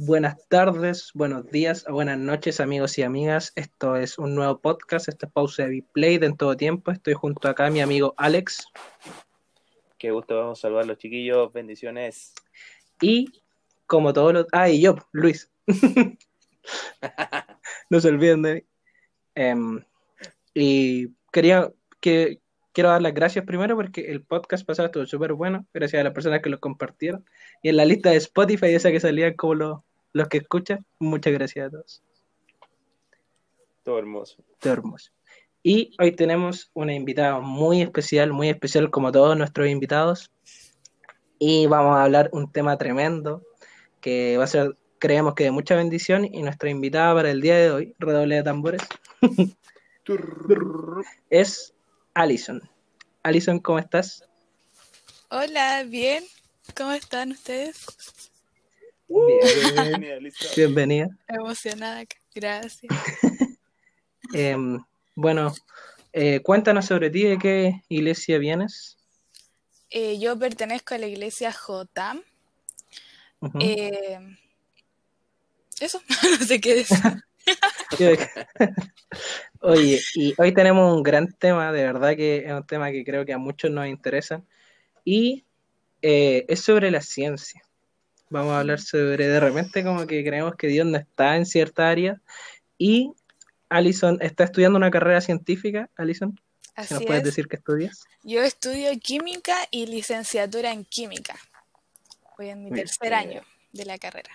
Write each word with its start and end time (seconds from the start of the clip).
Buenas 0.00 0.46
tardes, 0.46 1.10
buenos 1.12 1.50
días 1.50 1.84
o 1.88 1.92
buenas 1.92 2.16
noches, 2.16 2.60
amigos 2.60 2.96
y 2.98 3.02
amigas. 3.02 3.52
Esto 3.56 3.96
es 3.96 4.16
un 4.16 4.36
nuevo 4.36 4.60
podcast. 4.60 5.08
Esta 5.08 5.26
es 5.26 5.32
Pausa 5.32 5.66
de 5.66 5.84
Play 5.92 6.18
de 6.18 6.26
en 6.26 6.36
todo 6.36 6.56
tiempo. 6.56 6.92
Estoy 6.92 7.14
junto 7.14 7.48
acá 7.48 7.66
a 7.66 7.70
mi 7.70 7.80
amigo 7.80 8.14
Alex. 8.16 8.68
Qué 9.98 10.12
gusto, 10.12 10.38
vamos 10.38 10.60
a 10.60 10.62
saludar 10.62 10.84
a 10.84 10.86
los 10.86 10.98
chiquillos. 10.98 11.52
Bendiciones. 11.52 12.32
Y 13.00 13.42
como 13.88 14.12
todos 14.12 14.32
los. 14.32 14.46
Ah, 14.52 14.70
y 14.70 14.82
yo, 14.82 14.94
Luis. 15.10 15.50
no 17.90 18.00
se 18.00 18.08
olviden 18.08 18.42
de 18.42 18.54
mí. 18.54 18.62
Em, 19.34 19.84
y 20.54 21.08
quería 21.32 21.72
que 21.98 22.40
quiero 22.72 22.90
dar 22.90 23.02
las 23.02 23.14
gracias 23.14 23.44
primero 23.44 23.74
porque 23.74 24.12
el 24.12 24.22
podcast 24.22 24.64
pasado 24.64 24.86
estuvo 24.86 25.06
súper 25.06 25.32
bueno, 25.32 25.66
gracias 25.74 25.98
a 25.98 26.04
las 26.04 26.12
personas 26.12 26.40
que 26.40 26.50
lo 26.50 26.60
compartieron. 26.60 27.24
Y 27.64 27.70
en 27.70 27.76
la 27.76 27.84
lista 27.84 28.10
de 28.10 28.16
Spotify, 28.18 28.66
esa 28.66 28.92
que 28.92 29.00
salían 29.00 29.34
como 29.34 29.56
los, 29.56 29.78
los 30.18 30.28
que 30.28 30.38
escuchan, 30.38 30.84
muchas 30.98 31.32
gracias 31.32 31.66
a 31.66 31.70
todos. 31.70 32.02
Todo 33.82 33.98
hermoso. 33.98 34.44
Todo 34.60 34.72
hermoso. 34.74 35.10
Y 35.62 35.94
hoy 35.98 36.12
tenemos 36.12 36.70
una 36.74 36.94
invitada 36.94 37.40
muy 37.40 37.80
especial, 37.82 38.32
muy 38.32 38.48
especial 38.48 38.90
como 38.90 39.10
todos 39.10 39.36
nuestros 39.36 39.68
invitados. 39.68 40.30
Y 41.38 41.66
vamos 41.66 41.96
a 41.96 42.04
hablar 42.04 42.30
un 42.32 42.52
tema 42.52 42.76
tremendo 42.76 43.42
que 44.00 44.36
va 44.36 44.44
a 44.44 44.48
ser, 44.48 44.76
creemos 44.98 45.34
que 45.34 45.44
de 45.44 45.50
mucha 45.50 45.74
bendición. 45.76 46.24
Y 46.24 46.42
nuestra 46.42 46.70
invitada 46.70 47.14
para 47.14 47.30
el 47.30 47.40
día 47.40 47.56
de 47.56 47.70
hoy, 47.70 47.94
redoble 47.98 48.36
de 48.36 48.42
tambores, 48.42 48.82
es 51.30 51.74
Alison. 52.14 52.62
Alison, 53.22 53.58
¿cómo 53.58 53.78
estás? 53.78 54.24
Hola, 55.30 55.84
bien. 55.84 56.24
¿Cómo 56.74 56.92
están 56.92 57.32
ustedes? 57.32 57.86
Bien, 59.08 60.32
bienvenida. 60.56 61.08
Emocionada, 61.28 62.04
gracias. 62.34 62.92
Em, 64.34 64.78
bueno, 65.14 65.54
eh, 66.12 66.40
cuéntanos 66.40 66.84
sobre 66.84 67.08
ti, 67.08 67.22
¿de 67.24 67.38
qué 67.38 67.82
iglesia 67.88 68.36
vienes? 68.36 68.98
Eh, 69.88 70.18
yo 70.18 70.38
pertenezco 70.38 70.94
a 70.94 70.98
la 70.98 71.06
iglesia 71.06 71.50
Jotam. 71.50 72.22
Eh, 73.58 74.18
eso, 75.80 76.02
no 76.40 76.46
sé 76.46 76.60
qué 76.60 76.74
decir. 76.74 76.98
Oye, 79.60 80.00
y 80.14 80.34
hoy 80.36 80.52
tenemos 80.52 80.94
un 80.94 81.02
gran 81.02 81.32
tema, 81.32 81.72
de 81.72 81.82
verdad 81.84 82.14
que 82.14 82.44
es 82.44 82.52
un 82.52 82.66
tema 82.66 82.90
que 82.90 83.04
creo 83.04 83.24
que 83.24 83.32
a 83.32 83.38
muchos 83.38 83.70
nos 83.70 83.86
interesa, 83.86 84.42
y 85.04 85.46
eh, 86.02 86.44
es 86.48 86.60
sobre 86.60 86.90
la 86.90 87.00
ciencia. 87.00 87.62
Vamos 88.30 88.52
a 88.52 88.60
hablar 88.60 88.80
sobre, 88.80 89.26
de 89.26 89.40
repente, 89.40 89.82
como 89.82 90.06
que 90.06 90.24
creemos 90.24 90.54
que 90.56 90.66
Dios 90.68 90.86
no 90.86 90.98
está 90.98 91.36
en 91.36 91.46
cierta 91.46 91.88
área, 91.88 92.20
y 92.76 93.12
Alison 93.68 94.18
está 94.20 94.44
estudiando 94.44 94.76
una 94.76 94.90
carrera 94.90 95.20
científica, 95.20 95.90
Alison. 95.96 96.38
Así 96.74 96.94
¿Nos 96.94 97.04
puedes 97.04 97.24
decir 97.24 97.48
qué 97.48 97.56
estudias? 97.56 98.04
Yo 98.22 98.42
estudio 98.42 98.90
química 99.00 99.56
y 99.70 99.86
licenciatura 99.86 100.72
en 100.72 100.84
química. 100.84 101.36
Voy 102.36 102.50
en 102.50 102.62
mi 102.64 102.70
tercer 102.70 103.14
año 103.14 103.42
de 103.72 103.84
la 103.84 103.98
carrera. 103.98 104.30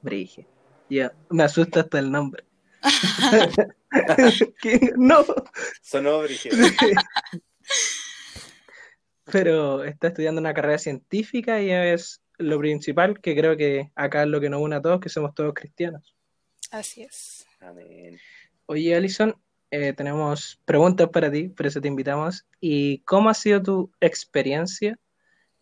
Brige. 0.00 0.46
Ya, 0.88 1.12
me 1.28 1.42
asusta 1.42 1.80
hasta 1.80 1.98
el 1.98 2.10
nombre. 2.10 2.44
no. 4.96 5.24
Sonó 5.82 6.22
Pero 9.24 9.84
está 9.84 10.08
estudiando 10.08 10.40
una 10.40 10.54
carrera 10.54 10.78
científica 10.78 11.60
y 11.60 11.70
es 11.70 12.22
lo 12.38 12.58
principal, 12.58 13.20
que 13.20 13.36
creo 13.36 13.56
que 13.56 13.90
acá 13.94 14.22
es 14.22 14.28
lo 14.28 14.40
que 14.40 14.50
nos 14.50 14.60
une 14.60 14.76
a 14.76 14.82
todos, 14.82 15.00
que 15.00 15.08
somos 15.08 15.34
todos 15.34 15.54
cristianos. 15.54 16.14
Así 16.70 17.02
es. 17.02 17.46
Amén. 17.60 18.18
Oye, 18.66 18.94
Alison, 18.94 19.34
eh, 19.70 19.92
tenemos 19.92 20.60
preguntas 20.64 21.08
para 21.08 21.30
ti, 21.30 21.48
por 21.48 21.66
eso 21.66 21.80
te 21.80 21.88
invitamos. 21.88 22.46
¿Y 22.60 22.98
cómo 23.00 23.30
ha 23.30 23.34
sido 23.34 23.62
tu 23.62 23.92
experiencia 24.00 24.98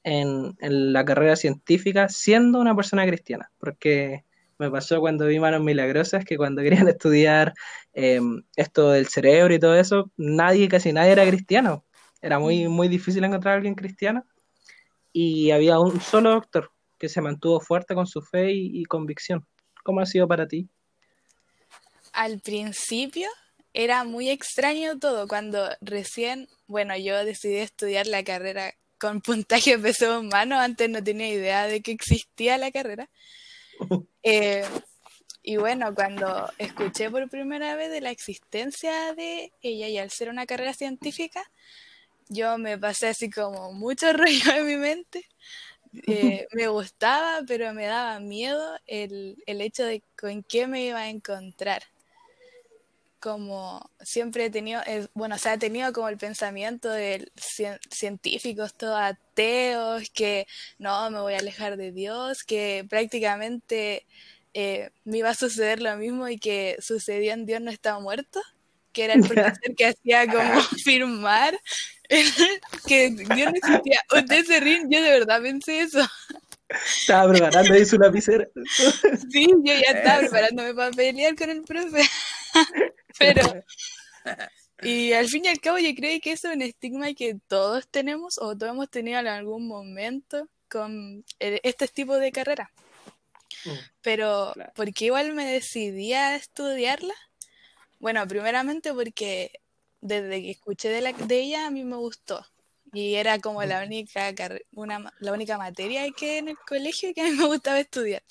en, 0.02 0.56
en 0.60 0.92
la 0.92 1.04
carrera 1.04 1.36
científica 1.36 2.08
siendo 2.08 2.60
una 2.60 2.74
persona 2.74 3.06
cristiana? 3.06 3.50
Porque 3.58 4.24
me 4.58 4.70
pasó 4.70 5.00
cuando 5.00 5.26
vi 5.26 5.38
Manos 5.38 5.62
Milagrosas, 5.62 6.24
que 6.24 6.36
cuando 6.36 6.62
querían 6.62 6.88
estudiar 6.88 7.54
em, 7.92 8.42
esto 8.56 8.90
del 8.90 9.08
cerebro 9.08 9.54
y 9.54 9.58
todo 9.58 9.76
eso, 9.76 10.10
nadie, 10.16 10.68
casi 10.68 10.92
nadie 10.92 11.12
era 11.12 11.26
cristiano. 11.26 11.84
Era 12.22 12.38
muy, 12.38 12.68
muy 12.68 12.88
difícil 12.88 13.24
encontrar 13.24 13.54
a 13.54 13.56
alguien 13.56 13.74
cristiano. 13.74 14.24
Y 15.14 15.50
había 15.52 15.78
un 15.78 15.98
solo 16.02 16.32
doctor 16.32 16.70
que 16.98 17.08
se 17.08 17.22
mantuvo 17.22 17.60
fuerte 17.60 17.94
con 17.94 18.06
su 18.06 18.20
fe 18.20 18.52
y, 18.52 18.80
y 18.80 18.84
convicción. 18.84 19.46
¿Cómo 19.82 20.00
ha 20.00 20.06
sido 20.06 20.28
para 20.28 20.46
ti? 20.46 20.68
Al 22.12 22.40
principio 22.40 23.28
era 23.72 24.04
muy 24.04 24.28
extraño 24.28 24.98
todo. 24.98 25.26
Cuando 25.26 25.70
recién, 25.80 26.48
bueno, 26.66 26.94
yo 26.98 27.24
decidí 27.24 27.56
estudiar 27.56 28.06
la 28.06 28.22
carrera 28.22 28.74
con 28.98 29.20
puntaje 29.20 29.76
de 29.76 29.82
peso 29.82 30.20
humano, 30.20 30.58
antes 30.58 30.88
no 30.88 31.02
tenía 31.04 31.28
idea 31.28 31.66
de 31.66 31.82
que 31.82 31.92
existía 31.92 32.58
la 32.58 32.70
carrera. 32.70 33.10
Eh, 34.26 34.64
y 35.42 35.58
bueno, 35.58 35.94
cuando 35.94 36.50
escuché 36.56 37.10
por 37.10 37.28
primera 37.28 37.76
vez 37.76 37.90
de 37.90 38.00
la 38.00 38.10
existencia 38.10 39.12
de 39.12 39.52
ella 39.60 39.88
y 39.88 39.98
al 39.98 40.10
ser 40.10 40.30
una 40.30 40.46
carrera 40.46 40.72
científica, 40.72 41.42
yo 42.28 42.58
me 42.58 42.78
pasé 42.78 43.08
así 43.08 43.30
como 43.30 43.72
mucho 43.72 44.12
rollo 44.12 44.52
en 44.52 44.66
mi 44.66 44.76
mente. 44.76 45.26
Eh, 46.06 46.46
me 46.52 46.68
gustaba, 46.68 47.42
pero 47.46 47.72
me 47.72 47.86
daba 47.86 48.20
miedo 48.20 48.78
el, 48.86 49.42
el 49.46 49.60
hecho 49.60 49.84
de 49.84 50.02
con 50.18 50.42
qué 50.42 50.66
me 50.66 50.84
iba 50.86 51.00
a 51.00 51.08
encontrar 51.10 51.82
como 53.24 53.90
siempre 54.02 54.44
he 54.44 54.50
tenido, 54.50 54.82
bueno, 55.14 55.36
o 55.36 55.38
sea, 55.38 55.54
he 55.54 55.58
tenido 55.58 55.94
como 55.94 56.10
el 56.10 56.18
pensamiento 56.18 56.90
de 56.90 57.32
científicos 57.90 58.74
todos 58.74 59.00
ateos, 59.00 60.10
que 60.10 60.46
no, 60.78 61.10
me 61.10 61.20
voy 61.20 61.32
a 61.32 61.38
alejar 61.38 61.78
de 61.78 61.90
Dios, 61.90 62.44
que 62.44 62.84
prácticamente 62.86 64.04
eh, 64.52 64.90
me 65.04 65.16
iba 65.16 65.30
a 65.30 65.34
suceder 65.34 65.80
lo 65.80 65.96
mismo 65.96 66.28
y 66.28 66.38
que 66.38 66.76
sucedió 66.80 67.32
en 67.32 67.46
Dios 67.46 67.62
no 67.62 67.70
estaba 67.70 67.98
muerto, 67.98 68.42
que 68.92 69.04
era 69.04 69.14
el 69.14 69.22
profesor 69.56 69.74
que 69.74 69.86
hacía 69.86 70.26
como 70.26 70.60
firmar 70.84 71.58
que 72.86 73.10
Dios 73.10 73.28
no 73.28 73.56
existía. 73.56 74.00
Ustedes 74.14 74.46
se 74.46 74.60
ríen, 74.60 74.90
yo 74.90 75.02
de 75.02 75.10
verdad 75.10 75.42
pensé 75.42 75.80
eso. 75.80 76.00
Estaba 76.68 77.32
preparando 77.32 77.74
ahí 77.74 77.84
su 77.84 77.98
lapicera. 77.98 78.46
Sí, 79.30 79.46
yo 79.64 79.74
ya 79.74 79.98
estaba 79.98 80.20
preparándome 80.20 80.74
para 80.74 80.90
pelear 80.90 81.36
con 81.36 81.50
el 81.50 81.62
profe. 81.62 82.02
Pero, 83.18 83.42
y 84.82 85.12
al 85.12 85.28
fin 85.28 85.44
y 85.44 85.48
al 85.48 85.60
cabo 85.60 85.78
yo 85.78 85.94
creo 85.94 86.20
que 86.20 86.32
eso 86.32 86.48
es 86.48 86.56
un 86.56 86.62
estigma 86.62 87.14
que 87.14 87.36
todos 87.46 87.88
tenemos 87.88 88.38
o 88.38 88.56
todos 88.56 88.72
hemos 88.72 88.90
tenido 88.90 89.20
en 89.20 89.28
algún 89.28 89.66
momento 89.66 90.48
con 90.68 91.24
este 91.38 91.86
tipo 91.88 92.16
de 92.16 92.32
carrera. 92.32 92.70
Mm. 93.64 93.70
Pero, 94.02 94.52
¿por 94.74 94.92
qué 94.92 95.06
igual 95.06 95.32
me 95.34 95.46
decidí 95.46 96.12
a 96.12 96.34
estudiarla? 96.34 97.14
Bueno, 98.00 98.26
primeramente 98.26 98.92
porque 98.92 99.52
desde 100.04 100.42
que 100.42 100.50
escuché 100.50 100.90
de, 100.90 101.00
la, 101.00 101.12
de 101.12 101.40
ella 101.40 101.66
a 101.66 101.70
mí 101.70 101.82
me 101.82 101.96
gustó. 101.96 102.46
Y 102.92 103.14
era 103.14 103.40
como 103.40 103.64
la 103.64 103.82
única, 103.82 104.32
una, 104.74 105.12
la 105.18 105.32
única 105.32 105.58
materia 105.58 106.08
que 106.12 106.38
en 106.38 106.48
el 106.48 106.58
colegio 106.58 107.12
que 107.14 107.22
a 107.22 107.24
mí 107.24 107.30
me 107.30 107.46
gustaba 107.46 107.80
estudiar. 107.80 108.22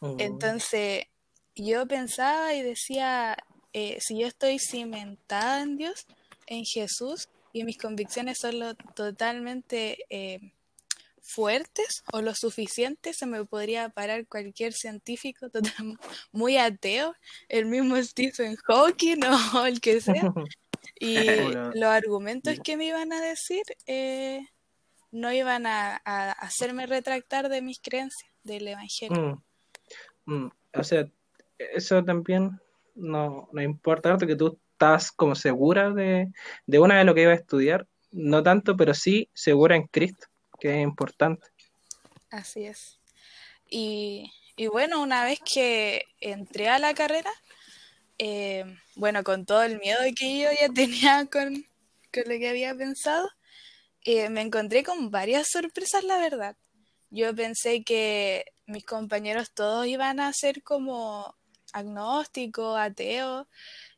Mm. 0.00 0.20
Entonces, 0.20 1.06
yo 1.56 1.86
pensaba 1.86 2.54
y 2.54 2.62
decía, 2.62 3.36
eh, 3.72 3.96
si 4.00 4.18
yo 4.18 4.26
estoy 4.26 4.58
cimentada 4.58 5.62
en 5.62 5.78
Dios, 5.78 6.06
en 6.46 6.64
Jesús, 6.64 7.30
y 7.54 7.64
mis 7.64 7.78
convicciones 7.78 8.38
son 8.38 8.60
lo 8.60 8.74
totalmente 8.74 9.98
eh, 10.10 10.52
fuertes 11.22 12.04
o 12.12 12.20
lo 12.20 12.34
suficiente, 12.34 13.14
se 13.14 13.24
me 13.24 13.44
podría 13.46 13.88
parar 13.88 14.26
cualquier 14.26 14.74
científico 14.74 15.48
total, 15.48 15.72
muy 16.32 16.58
ateo, 16.58 17.14
el 17.48 17.64
mismo 17.64 17.96
Stephen 18.02 18.56
Hawking 18.56 19.20
o 19.54 19.64
el 19.64 19.80
que 19.80 20.02
sea. 20.02 20.32
Y 20.98 21.24
los 21.74 21.90
argumentos 21.90 22.58
que 22.62 22.76
me 22.76 22.86
iban 22.86 23.12
a 23.12 23.20
decir 23.20 23.62
eh, 23.86 24.40
no 25.10 25.32
iban 25.32 25.66
a, 25.66 25.96
hacerme 26.38 26.86
retractar 26.86 27.48
de 27.48 27.62
mis 27.62 27.80
creencias 27.80 28.30
del 28.42 28.68
Evangelio. 28.68 29.42
Mm. 30.26 30.34
Mm. 30.34 30.50
O 30.74 30.84
sea, 30.84 31.08
eso 31.58 32.04
también 32.04 32.60
no, 32.94 33.48
no 33.52 33.62
importa 33.62 34.10
tanto 34.10 34.26
que 34.26 34.36
tú 34.36 34.58
estás 34.72 35.10
como 35.10 35.34
segura 35.34 35.90
de, 35.90 36.28
de 36.66 36.78
una 36.78 36.98
de 36.98 37.04
lo 37.04 37.14
que 37.14 37.22
iba 37.22 37.32
a 37.32 37.36
estudiar, 37.36 37.86
no 38.10 38.42
tanto, 38.42 38.76
pero 38.76 38.94
sí 38.94 39.28
segura 39.32 39.76
en 39.76 39.86
Cristo, 39.86 40.26
que 40.60 40.76
es 40.76 40.82
importante. 40.82 41.46
Así 42.30 42.64
es. 42.64 42.98
Y, 43.68 44.32
y 44.56 44.66
bueno, 44.68 45.02
una 45.02 45.24
vez 45.24 45.40
que 45.40 46.02
entré 46.20 46.68
a 46.68 46.78
la 46.78 46.94
carrera, 46.94 47.30
eh, 48.18 48.64
bueno, 48.96 49.24
con 49.24 49.46
todo 49.46 49.62
el 49.62 49.78
miedo 49.78 49.98
que 50.16 50.38
yo 50.40 50.48
ya 50.60 50.68
tenía 50.72 51.26
con, 51.30 51.54
con 52.12 52.22
lo 52.26 52.38
que 52.38 52.48
había 52.48 52.74
pensado, 52.74 53.28
eh, 54.04 54.30
me 54.30 54.42
encontré 54.42 54.84
con 54.84 55.10
varias 55.10 55.48
sorpresas, 55.50 56.04
la 56.04 56.18
verdad. 56.18 56.56
yo 57.10 57.34
pensé 57.36 57.84
que 57.84 58.46
mis 58.66 58.84
compañeros 58.86 59.52
todos 59.54 59.86
iban 59.86 60.20
a 60.20 60.32
ser 60.34 60.62
como 60.64 61.36
agnósticos, 61.72 62.78
ateos, 62.78 63.46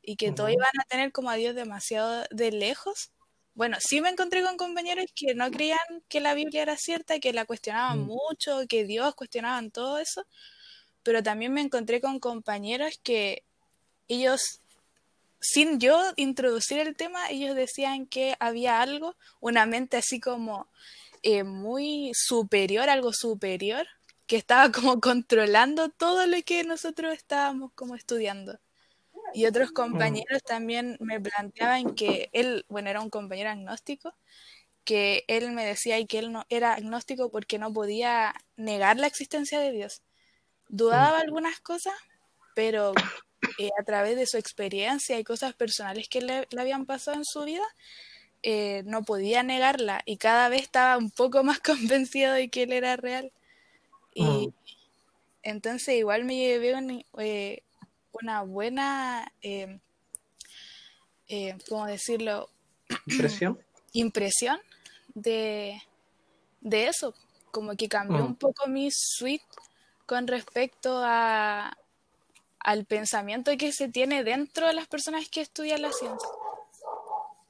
y 0.02 0.16
que 0.16 0.32
todos 0.32 0.50
iban 0.52 0.68
a 0.80 0.84
tener 0.88 1.12
como 1.12 1.30
a 1.30 1.36
Dios 1.36 1.54
demasiado 1.56 2.24
de 2.30 2.52
lejos. 2.52 3.12
Bueno, 3.54 3.78
sí 3.80 4.00
me 4.00 4.10
encontré 4.10 4.42
con 4.44 4.56
compañeros 4.58 5.06
que 5.14 5.34
no 5.34 5.50
creían 5.50 5.78
que 6.08 6.20
la 6.20 6.34
Biblia 6.34 6.62
era 6.62 6.76
cierta, 6.78 7.20
que 7.20 7.32
la 7.34 7.46
cuestionaban 7.46 8.00
Mm. 8.00 8.06
mucho, 8.06 8.62
que 8.68 8.84
Dios 8.86 9.14
cuestionaban 9.16 9.70
todo 9.72 9.98
eso, 9.98 10.24
pero 11.02 11.22
también 11.22 11.52
me 11.52 11.60
encontré 11.62 12.00
con 12.00 12.20
compañeros 12.20 13.00
que 13.02 13.44
ellos, 14.08 14.60
sin 15.40 15.78
yo 15.78 16.12
introducir 16.16 16.78
el 16.78 16.96
tema, 16.96 17.30
ellos 17.30 17.54
decían 17.54 18.06
que 18.06 18.36
había 18.40 18.80
algo, 18.80 19.16
una 19.40 19.66
mente 19.66 19.96
así 19.96 20.20
como 20.20 20.68
eh, 21.22 21.44
muy 21.44 22.12
superior, 22.14 22.88
algo 22.88 23.12
superior, 23.12 23.86
que 24.26 24.36
estaba 24.36 24.70
como 24.72 25.00
controlando 25.00 25.88
todo 25.90 26.26
lo 26.26 26.36
que 26.42 26.64
nosotros 26.64 27.14
estábamos 27.14 27.72
como 27.74 27.94
estudiando. 27.94 28.58
Y 29.34 29.46
otros 29.46 29.72
compañeros 29.72 30.42
también 30.42 30.96
me 31.00 31.20
planteaban 31.20 31.94
que 31.94 32.30
él, 32.32 32.64
bueno, 32.68 32.88
era 32.88 33.00
un 33.00 33.10
compañero 33.10 33.50
agnóstico, 33.50 34.14
que 34.84 35.24
él 35.28 35.52
me 35.52 35.66
decía 35.66 35.98
y 35.98 36.06
que 36.06 36.18
él 36.18 36.32
no 36.32 36.46
era 36.48 36.72
agnóstico 36.74 37.30
porque 37.30 37.58
no 37.58 37.72
podía 37.72 38.34
negar 38.56 38.96
la 38.96 39.06
existencia 39.06 39.60
de 39.60 39.72
Dios. 39.72 40.02
Dudaba 40.68 41.18
algunas 41.18 41.60
cosas, 41.60 41.92
pero 42.54 42.94
eh, 43.58 43.70
a 43.78 43.82
través 43.84 44.16
de 44.16 44.26
su 44.26 44.36
experiencia 44.38 45.18
y 45.18 45.24
cosas 45.24 45.54
personales 45.54 46.08
que 46.08 46.20
le, 46.20 46.46
le 46.50 46.60
habían 46.60 46.86
pasado 46.86 47.16
en 47.16 47.24
su 47.24 47.44
vida, 47.44 47.64
eh, 48.42 48.82
no 48.86 49.02
podía 49.02 49.42
negarla 49.42 50.02
y 50.06 50.16
cada 50.16 50.48
vez 50.48 50.62
estaba 50.62 50.96
un 50.98 51.10
poco 51.10 51.42
más 51.44 51.60
convencido 51.60 52.32
de 52.34 52.48
que 52.50 52.64
él 52.64 52.72
era 52.72 52.96
real. 52.96 53.32
Y 54.14 54.48
Mm. 54.48 54.52
entonces 55.42 55.94
igual 55.96 56.24
me 56.24 56.36
llevé 56.36 56.74
un- 56.74 57.04
eh, 57.18 57.62
una 58.12 58.42
buena, 58.42 59.32
eh, 59.42 59.78
¿cómo 61.68 61.86
decirlo? 61.86 62.48
¿Impresión? 63.06 63.58
impresión 63.92 64.60
de, 65.14 65.80
de 66.60 66.88
eso. 66.88 67.14
Como 67.50 67.76
que 67.76 67.88
cambió 67.88 68.22
Mm. 68.24 68.26
un 68.26 68.36
poco 68.36 68.66
mi 68.68 68.90
suite 68.92 69.44
con 70.06 70.26
respecto 70.26 71.00
a, 71.04 71.76
al 72.60 72.84
pensamiento 72.84 73.50
que 73.56 73.72
se 73.72 73.88
tiene 73.88 74.24
dentro 74.24 74.66
de 74.66 74.74
las 74.74 74.86
personas 74.86 75.28
que 75.28 75.40
estudian 75.40 75.82
la 75.82 75.92
ciencia. 75.92 76.28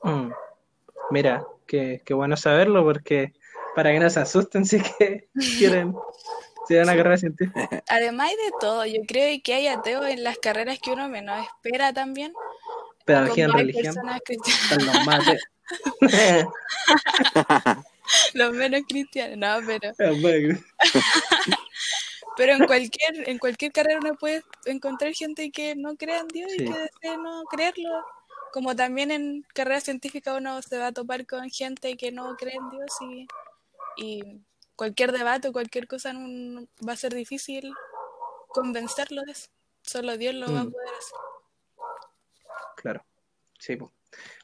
Mm. 0.02 0.30
Mira, 1.10 1.44
qué, 1.66 2.02
qué 2.04 2.14
bueno 2.14 2.36
saberlo 2.36 2.84
porque 2.84 3.32
para 3.74 3.92
que 3.92 4.00
no 4.00 4.10
se 4.10 4.20
asusten 4.20 4.64
si 4.64 4.80
que 4.80 5.28
quieren 5.58 5.94
estudiar 6.62 6.84
una 6.84 6.96
carrera 6.96 7.16
científica. 7.16 7.82
Además 7.88 8.30
de 8.30 8.52
todo, 8.60 8.84
yo 8.84 9.00
creo 9.06 9.38
que 9.42 9.54
hay 9.54 9.68
ateos 9.68 10.06
en 10.06 10.24
las 10.24 10.38
carreras 10.38 10.78
que 10.82 10.90
uno 10.90 11.08
menos 11.08 11.46
espera 11.46 11.92
también. 11.92 12.32
Pedagogía 13.04 13.46
en 13.46 13.52
religión. 13.52 13.94
los 14.84 15.06
mates. 15.06 15.42
los 18.34 18.52
menos 18.52 18.82
cristianos, 18.88 19.38
no, 19.38 19.66
pero, 19.66 19.92
pero 22.38 22.54
en 22.54 22.64
cualquier, 22.66 23.28
en 23.28 23.38
cualquier 23.38 23.72
carrera 23.72 23.98
uno 24.00 24.14
puede 24.14 24.42
encontrar 24.64 25.12
gente 25.12 25.50
que 25.50 25.74
no 25.76 25.96
crea 25.96 26.20
en 26.20 26.28
Dios 26.28 26.50
Sí. 26.52 26.62
y 26.62 26.64
que 26.64 26.78
desee 26.78 27.18
no 27.18 27.42
creerlo. 27.50 27.90
Como 28.52 28.74
también 28.74 29.10
en 29.10 29.44
carrera 29.52 29.80
científica 29.80 30.34
uno 30.34 30.62
se 30.62 30.78
va 30.78 30.86
a 30.86 30.92
topar 30.92 31.26
con 31.26 31.50
gente 31.50 31.96
que 31.98 32.12
no 32.12 32.34
cree 32.36 32.54
en 32.54 32.70
Dios 32.70 32.90
y, 33.02 33.26
y 33.96 34.40
cualquier 34.76 35.12
debate 35.12 35.48
o 35.48 35.52
cualquier 35.52 35.86
cosa 35.86 36.12
no, 36.14 36.66
va 36.88 36.92
a 36.92 36.96
ser 36.96 37.12
difícil 37.12 37.74
convencerlo 38.48 39.22
de 39.26 39.32
eso. 39.32 39.48
Solo 39.82 40.16
Dios 40.16 40.34
lo 40.34 40.50
va 40.52 40.60
a 40.60 40.64
Mm. 40.64 40.72
poder 40.72 40.88
hacer. 40.88 41.18
Claro, 42.76 43.04
sí. 43.58 43.76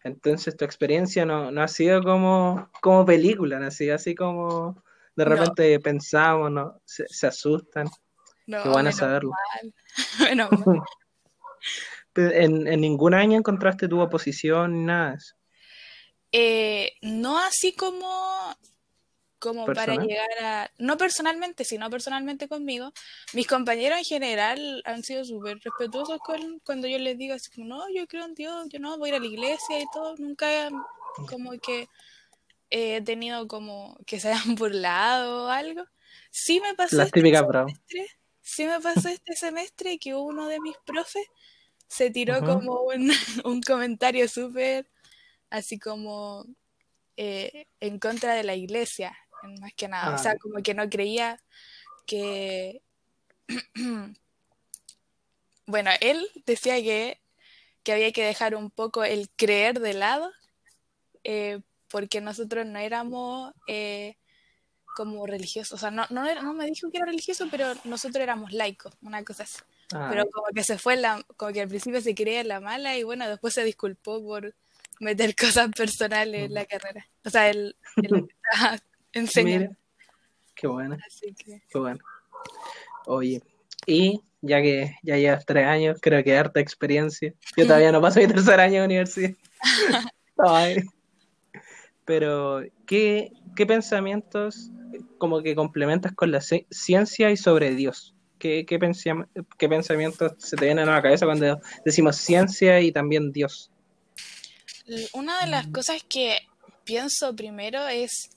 Entonces 0.03 0.57
tu 0.57 0.65
experiencia 0.65 1.25
no, 1.25 1.51
no 1.51 1.63
ha 1.63 1.69
sido 1.69 2.03
como, 2.03 2.69
como 2.83 3.07
película, 3.07 3.59
no 3.59 3.67
ha 3.67 3.71
sido 3.71 3.95
así 3.95 4.15
como 4.15 4.84
de 5.17 5.25
No. 5.25 5.31
repente 5.31 5.81
pensamos, 5.81 6.51
¿no? 6.51 6.81
se, 6.85 7.07
se 7.09 7.27
asustan. 7.27 7.89
No, 8.47 8.63
Qué 8.63 8.69
bueno 8.69 8.85
menos 8.85 8.97
saberlo. 8.97 9.31
mal. 9.31 9.75
Mal. 10.51 10.83
En, 12.17 12.69
en 12.69 12.81
ningún 12.81 13.13
año 13.13 13.37
encontraste 13.39 13.89
tu 13.89 13.99
oposición 14.01 14.73
ni 14.73 14.85
nada. 14.85 15.19
Eh, 16.31 16.93
no 17.03 17.39
así 17.41 17.73
como, 17.75 18.55
como 19.41 19.67
para 19.67 19.97
llegar 19.97 20.29
a, 20.41 20.71
no 20.79 20.97
personalmente, 20.97 21.65
sino 21.65 21.91
personalmente 21.91 22.47
conmigo. 22.47 22.93
Mis 23.33 23.49
compañeros 23.49 23.99
en 23.99 24.05
general 24.05 24.83
han 24.85 25.03
sido 25.03 25.25
súper 25.25 25.59
respetuosos 25.59 26.19
con, 26.21 26.61
cuando 26.61 26.87
yo 26.87 26.99
les 26.99 27.19
digo 27.19 27.35
así 27.35 27.51
como, 27.51 27.67
no, 27.67 27.85
yo 27.93 28.07
creo 28.07 28.27
en 28.27 28.35
Dios, 28.35 28.69
yo 28.69 28.79
no 28.79 28.97
voy 28.97 29.09
a 29.11 29.13
ir 29.15 29.17
a 29.17 29.21
la 29.21 29.27
iglesia 29.27 29.81
y 29.81 29.85
todo. 29.93 30.15
Nunca 30.19 30.69
como 31.29 31.51
que 31.59 31.89
he 32.77 33.01
tenido 33.03 33.47
como 33.49 33.97
que 34.07 34.19
se 34.21 34.29
hayan 34.33 34.55
burlado 34.57 35.45
o 35.45 35.49
algo. 35.49 35.85
Sí 36.31 36.61
me 36.61 36.75
pasó 36.75 36.97
Las 36.97 37.07
este 37.07 37.21
típicas 37.21 37.43
semestre, 37.43 38.07
sí 38.43 38.65
me 38.67 38.81
pasó 38.81 39.09
este 39.09 39.37
semestre 39.37 39.99
que 39.99 40.15
uno 40.15 40.47
de 40.49 40.61
mis 40.61 40.77
profes 40.85 41.27
se 41.89 42.11
tiró 42.11 42.41
como 42.41 42.81
un, 42.83 43.11
un 43.45 43.63
comentario 43.63 44.29
súper 44.29 44.91
así 45.51 45.79
como 45.79 46.45
eh, 47.17 47.67
en 47.81 47.99
contra 48.01 48.35
de 48.35 48.43
la 48.43 48.57
iglesia, 48.57 49.17
más 49.61 49.73
que 49.77 49.87
nada. 49.89 50.11
O 50.11 50.15
Ah. 50.15 50.19
sea, 50.19 50.37
como 50.39 50.63
que 50.63 50.75
no 50.75 50.89
creía 50.91 51.41
que... 52.07 52.83
bueno, 55.67 55.91
él 56.01 56.27
decía 56.47 56.75
que, 56.83 57.21
que 57.85 57.93
había 57.93 58.13
que 58.13 58.25
dejar 58.25 58.55
un 58.57 58.71
poco 58.71 59.05
el 59.05 59.31
creer 59.31 59.81
de 59.81 59.95
lado, 59.95 60.31
eh, 61.23 61.61
porque 61.95 62.21
nosotros 62.21 62.67
no 62.67 62.77
éramos 62.81 63.53
eh, 63.69 64.17
como 64.97 65.25
religiosos. 65.29 65.75
O 65.75 65.79
sea, 65.79 65.93
no, 65.93 66.05
no, 66.11 66.27
era- 66.29 66.43
no 66.43 66.53
me 66.53 66.67
dijo 66.67 66.91
que 66.91 66.97
era 66.97 67.07
religioso, 67.07 67.47
pero 67.53 67.73
nosotros 67.85 68.21
éramos 68.21 68.53
laicos, 68.53 68.93
una 69.01 69.23
cosa 69.23 69.45
así. 69.45 69.59
Ah, 69.93 70.09
Pero 70.11 70.25
como 70.33 70.49
que 70.53 70.65
se 70.65 70.77
fue 70.77 70.97
la, 70.97 71.23
como 71.37 71.53
que 71.53 71.61
al 71.61 71.69
principio 71.69 72.01
se 72.01 72.17
creía 72.17 72.41
en 72.41 72.49
la 72.49 72.59
mala 72.59 72.99
y 72.99 73.05
bueno, 73.05 73.29
después 73.29 73.55
se 73.55 73.63
disculpó 73.63 74.21
por 74.21 74.53
meter 74.99 75.37
cosas 75.61 75.71
personales 75.71 76.47
en 76.47 76.55
la 76.55 76.65
carrera. 76.65 77.07
O 77.25 77.31
sea, 77.31 77.53
enseñando. 79.13 79.67
mira, 79.69 79.79
qué 80.57 80.67
bueno, 80.67 80.97
Así 81.07 81.33
que 81.33 81.63
qué 81.69 81.79
bueno. 81.79 82.01
Oye, 83.07 83.41
y 83.87 84.21
ya 84.41 84.61
que 84.63 84.97
ya 85.05 85.17
llevas 85.17 85.47
tres 85.47 85.65
años, 85.69 85.99
creo 86.03 86.25
que 86.25 86.37
harta 86.37 86.59
experiencia. 86.59 87.33
Yo 87.57 87.67
todavía 87.69 87.93
no 87.93 88.01
paso 88.03 88.19
mi 88.19 88.27
tercer 88.27 88.59
año 88.59 88.81
de 88.81 88.87
universidad. 88.87 89.31
Pero, 92.05 92.63
¿qué, 92.87 93.33
qué 93.57 93.67
pensamientos 93.67 94.71
como 95.19 95.43
que 95.43 95.55
complementas 95.55 96.13
con 96.13 96.31
la 96.31 96.39
ci- 96.39 96.67
ciencia 96.71 97.31
y 97.31 97.37
sobre 97.37 97.75
Dios? 97.75 98.15
¿Qué, 98.39 98.67
qué, 98.67 98.79
qué 99.59 99.69
pensamientos 99.69 100.33
se 100.39 100.57
te 100.57 100.67
vienen 100.67 100.89
a 100.89 100.97
la 100.97 101.03
cabeza 101.03 101.25
cuando 101.25 101.61
decimos 101.85 102.17
ciencia 102.17 102.81
y 102.81 102.93
también 102.93 103.33
Dios? 103.33 103.71
una 105.15 105.41
de 105.41 105.47
las 105.51 105.67
cosas 105.69 106.03
que 106.07 106.47
pienso 106.85 107.35
primero 107.35 107.89
es 107.89 108.29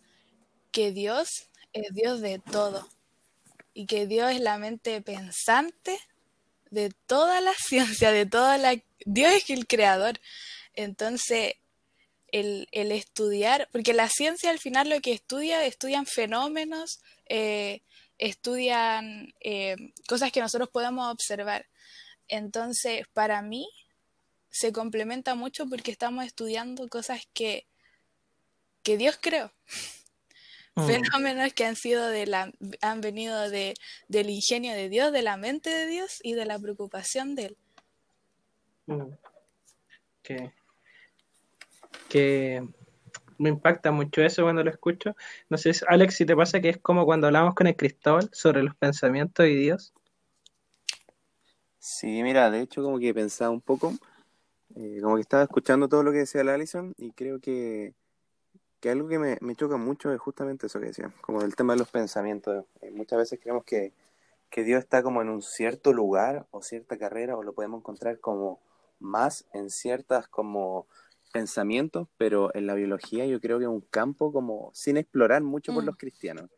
que 0.71 0.91
Dios 0.93 1.49
es 1.73 1.93
Dios 1.93 2.21
de 2.21 2.39
todo 2.39 2.87
y 3.73 3.85
que 3.85 4.07
Dios 4.07 4.31
es 4.31 4.39
la 4.39 4.57
mente 4.57 5.01
pensante 5.01 5.99
de 6.71 6.91
toda 7.05 7.41
la 7.41 7.53
ciencia, 7.57 8.11
de 8.11 8.25
toda 8.25 8.57
la... 8.57 8.81
Dios 9.05 9.33
es 9.33 9.49
el 9.49 9.67
creador. 9.67 10.19
Entonces, 10.73 11.53
el, 12.31 12.67
el 12.71 12.91
estudiar, 12.91 13.69
porque 13.71 13.93
la 13.93 14.09
ciencia 14.09 14.49
al 14.49 14.59
final 14.59 14.89
lo 14.89 14.99
que 15.01 15.13
estudia, 15.13 15.65
estudian 15.65 16.05
fenómenos, 16.05 17.01
eh, 17.27 17.81
estudian 18.17 19.33
eh, 19.39 19.75
cosas 20.07 20.31
que 20.31 20.41
nosotros 20.41 20.69
podemos 20.69 21.11
observar. 21.11 21.67
Entonces, 22.27 23.07
para 23.13 23.41
mí, 23.41 23.69
se 24.49 24.71
complementa 24.71 25.35
mucho 25.35 25.67
porque 25.67 25.91
estamos 25.91 26.25
estudiando 26.25 26.87
cosas 26.89 27.27
que, 27.33 27.67
que 28.83 28.97
Dios 28.97 29.17
creó. 29.21 29.53
Mm, 30.75 30.87
Fenómenos 30.87 31.53
que 31.53 31.65
han 31.65 31.75
sido 31.75 32.07
de 32.07 32.25
la, 32.25 32.51
han 32.81 33.01
venido 33.01 33.49
de, 33.49 33.75
del 34.07 34.29
ingenio 34.29 34.73
de 34.73 34.89
Dios, 34.89 35.11
de 35.11 35.21
la 35.21 35.37
mente 35.37 35.69
de 35.69 35.87
Dios 35.87 36.19
y 36.23 36.33
de 36.33 36.45
la 36.45 36.59
preocupación 36.59 37.35
de 37.35 37.45
Él. 37.45 37.57
mm. 38.87 40.56
Que 42.07 42.67
me 43.37 43.49
impacta 43.49 43.91
mucho 43.91 44.21
eso 44.21 44.43
cuando 44.43 44.63
lo 44.63 44.69
escucho. 44.69 45.15
No 45.49 45.57
sé, 45.57 45.71
Alex, 45.87 46.15
si 46.15 46.25
te 46.25 46.35
pasa 46.35 46.59
que 46.59 46.69
es 46.69 46.77
como 46.77 47.05
cuando 47.05 47.27
hablamos 47.27 47.55
con 47.55 47.67
el 47.67 47.75
Cristóbal 47.75 48.29
sobre 48.31 48.63
los 48.63 48.75
pensamientos 48.75 49.45
y 49.45 49.55
Dios. 49.55 49.93
Sí, 51.79 52.21
mira, 52.23 52.51
de 52.51 52.61
hecho 52.61 52.83
como 52.83 52.99
que 52.99 53.13
pensaba 53.13 53.49
un 53.51 53.61
poco, 53.61 53.93
eh, 54.75 54.99
como 55.01 55.15
que 55.15 55.21
estaba 55.21 55.43
escuchando 55.43 55.87
todo 55.87 56.03
lo 56.03 56.11
que 56.11 56.19
decía 56.19 56.43
la 56.43 56.55
Alison 56.55 56.93
y 56.97 57.11
creo 57.11 57.39
que, 57.39 57.93
que 58.81 58.89
algo 58.89 59.07
que 59.07 59.19
me, 59.19 59.37
me 59.41 59.55
choca 59.55 59.77
mucho 59.77 60.11
es 60.11 60.19
justamente 60.19 60.67
eso 60.67 60.79
que 60.79 60.87
decía, 60.87 61.13
como 61.21 61.41
el 61.41 61.55
tema 61.55 61.73
de 61.73 61.79
los 61.79 61.89
pensamientos. 61.89 62.65
Eh, 62.81 62.91
muchas 62.91 63.19
veces 63.19 63.39
creemos 63.41 63.63
que, 63.63 63.93
que 64.49 64.63
Dios 64.63 64.79
está 64.79 65.03
como 65.03 65.21
en 65.21 65.29
un 65.29 65.41
cierto 65.41 65.93
lugar 65.93 66.47
o 66.51 66.61
cierta 66.61 66.97
carrera 66.97 67.37
o 67.37 67.43
lo 67.43 67.53
podemos 67.53 67.79
encontrar 67.79 68.19
como 68.19 68.59
más 68.99 69.45
en 69.53 69.69
ciertas 69.69 70.27
como 70.27 70.87
pensamientos, 71.31 72.07
pero 72.17 72.53
en 72.55 72.65
la 72.67 72.73
biología 72.75 73.25
yo 73.25 73.39
creo 73.39 73.57
que 73.59 73.65
es 73.65 73.69
un 73.69 73.81
campo 73.81 74.31
como 74.31 74.71
sin 74.73 74.97
explorar 74.97 75.41
mucho 75.43 75.73
por 75.73 75.83
Mm. 75.83 75.87
los 75.87 75.97
cristianos. 75.97 76.49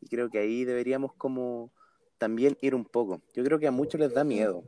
Y 0.00 0.08
creo 0.08 0.30
que 0.30 0.38
ahí 0.38 0.64
deberíamos 0.64 1.12
como 1.14 1.70
también 2.18 2.56
ir 2.60 2.74
un 2.74 2.84
poco. 2.84 3.20
Yo 3.34 3.42
creo 3.44 3.58
que 3.58 3.66
a 3.66 3.70
muchos 3.72 4.00
les 4.00 4.12
da 4.12 4.24
miedo. 4.24 4.64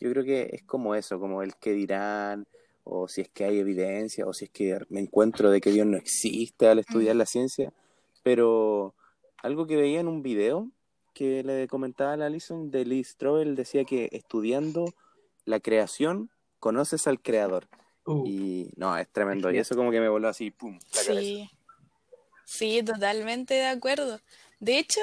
Yo 0.00 0.10
creo 0.10 0.24
que 0.24 0.50
es 0.52 0.62
como 0.62 0.94
eso, 0.94 1.18
como 1.18 1.42
el 1.42 1.56
que 1.56 1.72
dirán, 1.72 2.46
o 2.84 3.08
si 3.08 3.22
es 3.22 3.28
que 3.28 3.44
hay 3.44 3.58
evidencia, 3.58 4.26
o 4.26 4.32
si 4.32 4.46
es 4.46 4.50
que 4.50 4.78
me 4.88 5.00
encuentro 5.00 5.50
de 5.50 5.60
que 5.60 5.70
Dios 5.72 5.86
no 5.86 5.96
existe 5.96 6.68
al 6.68 6.78
estudiar 6.78 7.16
Mm. 7.16 7.18
la 7.18 7.26
ciencia. 7.26 7.72
Pero 8.22 8.94
algo 9.42 9.66
que 9.66 9.76
veía 9.76 10.00
en 10.00 10.08
un 10.08 10.22
video 10.22 10.70
que 11.14 11.42
le 11.42 11.66
comentaba 11.66 12.12
a 12.12 12.16
la 12.16 12.26
Alison 12.26 12.70
de 12.70 12.84
Lee 12.84 13.02
Strobel 13.02 13.56
decía 13.56 13.84
que 13.84 14.08
estudiando 14.12 14.84
la 15.44 15.58
creación 15.60 16.30
conoces 16.60 17.06
al 17.08 17.20
creador. 17.20 17.68
Uh, 18.08 18.24
Y 18.26 18.70
no, 18.76 18.96
es 18.96 19.06
tremendo. 19.08 19.50
Y 19.50 19.58
eso 19.58 19.76
como 19.76 19.90
que 19.90 20.00
me 20.00 20.08
voló 20.08 20.28
así, 20.28 20.50
pum, 20.50 20.78
la 20.94 21.04
cabeza. 21.04 21.20
Sí, 21.20 21.50
sí, 22.46 22.82
totalmente 22.82 23.52
de 23.52 23.66
acuerdo. 23.66 24.18
De 24.60 24.78
hecho, 24.78 25.00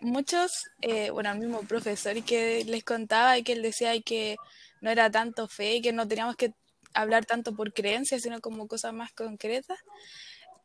muchos, 0.00 0.70
eh, 0.82 1.08
bueno, 1.08 1.32
el 1.32 1.38
mismo 1.38 1.60
profesor 1.62 2.22
que 2.22 2.62
les 2.66 2.84
contaba 2.84 3.38
y 3.38 3.42
que 3.44 3.52
él 3.52 3.62
decía 3.62 3.98
que 4.02 4.36
no 4.82 4.90
era 4.90 5.10
tanto 5.10 5.48
fe 5.48 5.76
y 5.76 5.82
que 5.82 5.92
no 5.92 6.06
teníamos 6.06 6.36
que 6.36 6.52
hablar 6.92 7.24
tanto 7.24 7.56
por 7.56 7.72
creencias, 7.72 8.20
sino 8.20 8.42
como 8.42 8.68
cosas 8.68 8.92
más 8.92 9.10
concretas. 9.14 9.78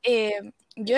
Eh, 0.03 0.51
yo 0.75 0.97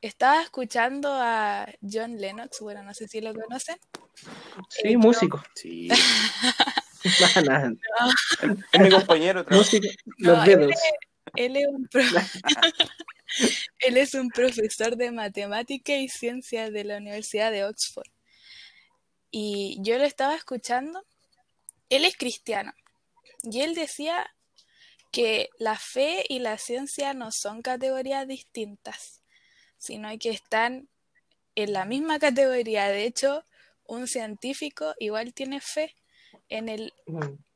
estaba 0.00 0.40
escuchando 0.40 1.10
a 1.12 1.66
John 1.82 2.16
Lennox, 2.16 2.60
bueno, 2.60 2.82
no 2.82 2.94
sé 2.94 3.06
si 3.06 3.20
lo 3.20 3.34
conocen. 3.34 3.76
sí, 4.70 4.96
músico. 4.96 5.42
Sí. 5.54 5.88
Nada, 7.44 7.72
Es 8.72 8.80
mi 8.80 8.90
compañero. 8.90 9.44
Los 9.48 9.72
No, 10.18 10.44
Beatles. 10.44 10.80
Él 11.34 11.56
es 11.56 11.66
un, 11.66 11.86
pro- 11.88 12.02
él 13.80 13.96
es 13.96 14.14
un 14.14 14.28
profesor 14.28 14.96
de 14.96 15.10
matemática 15.10 15.94
y 15.96 16.08
ciencias 16.08 16.72
de 16.72 16.84
la 16.84 16.98
Universidad 16.98 17.50
de 17.50 17.64
Oxford. 17.64 18.08
Y 19.30 19.78
yo 19.80 19.98
lo 19.98 20.04
estaba 20.04 20.34
escuchando. 20.34 21.04
Él 21.88 22.04
es 22.04 22.16
cristiano. 22.16 22.72
Y 23.42 23.62
él 23.62 23.74
decía 23.74 24.30
que 25.10 25.48
la 25.58 25.76
fe 25.76 26.24
y 26.28 26.38
la 26.38 26.58
ciencia 26.58 27.14
no 27.14 27.32
son 27.32 27.62
categorías 27.62 28.26
distintas, 28.28 29.22
sino 29.78 30.10
que 30.18 30.30
están 30.30 30.88
en 31.54 31.72
la 31.72 31.84
misma 31.84 32.18
categoría. 32.18 32.88
De 32.88 33.04
hecho, 33.04 33.44
un 33.84 34.06
científico 34.06 34.94
igual 34.98 35.32
tiene 35.34 35.60
fe 35.60 35.96
en 36.56 36.68
el 36.68 36.92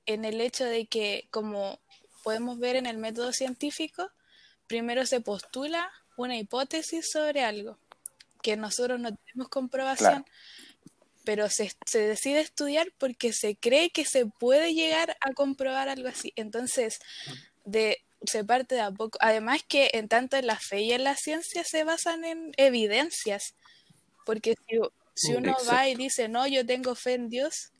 en 0.07 0.25
el 0.25 0.41
hecho 0.41 0.65
de 0.65 0.87
que, 0.87 1.26
como 1.31 1.81
podemos 2.23 2.59
ver 2.59 2.76
en 2.76 2.87
el 2.87 2.97
método 2.99 3.33
científico, 3.33 4.09
primero 4.69 5.05
se 5.07 5.21
postula 5.21 5.91
una 6.17 6.37
hipótesis 6.38 7.11
sobre 7.11 7.43
algo, 7.43 7.79
que 8.43 8.57
nosotros 8.57 9.00
no 9.00 9.15
tenemos 9.17 9.49
comprobación, 9.49 10.23
Claro. 10.23 10.25
pero 11.25 11.49
se, 11.50 11.73
se 11.85 11.99
decide 12.00 12.41
estudiar 12.41 12.93
porque 12.99 13.33
se 13.33 13.57
cree 13.57 13.91
que 13.91 14.05
se 14.05 14.26
puede 14.26 14.75
llegar 14.75 15.17
a 15.21 15.33
comprobar 15.35 15.88
algo 15.88 16.09
así. 16.09 16.33
Entonces, 16.37 17.00
de, 17.65 17.99
se 18.25 18.45
parte 18.45 18.76
de 18.76 18.81
a 18.83 18.91
poco. 18.93 19.19
Además 19.21 19.62
que 19.67 19.91
en 19.95 20.09
tanto 20.09 20.37
en 20.37 20.47
la 20.47 20.59
fe 20.59 20.83
y 20.83 20.93
en 20.93 21.05
la 21.05 21.17
ciencia 21.17 21.65
se 21.65 21.85
basan 21.85 22.25
en 22.25 22.53
evidencias, 22.57 23.55
porque 24.25 24.55
si, 24.69 24.79
si 25.15 25.33
Mm, 25.33 25.37
uno 25.38 25.57
va 25.69 25.88
y 25.88 25.97
dice, 25.97 26.29
no, 26.29 26.47
yo 26.47 26.65
tengo 26.67 26.95
fe 26.95 27.15
en 27.15 27.29
Dios, 27.29 27.73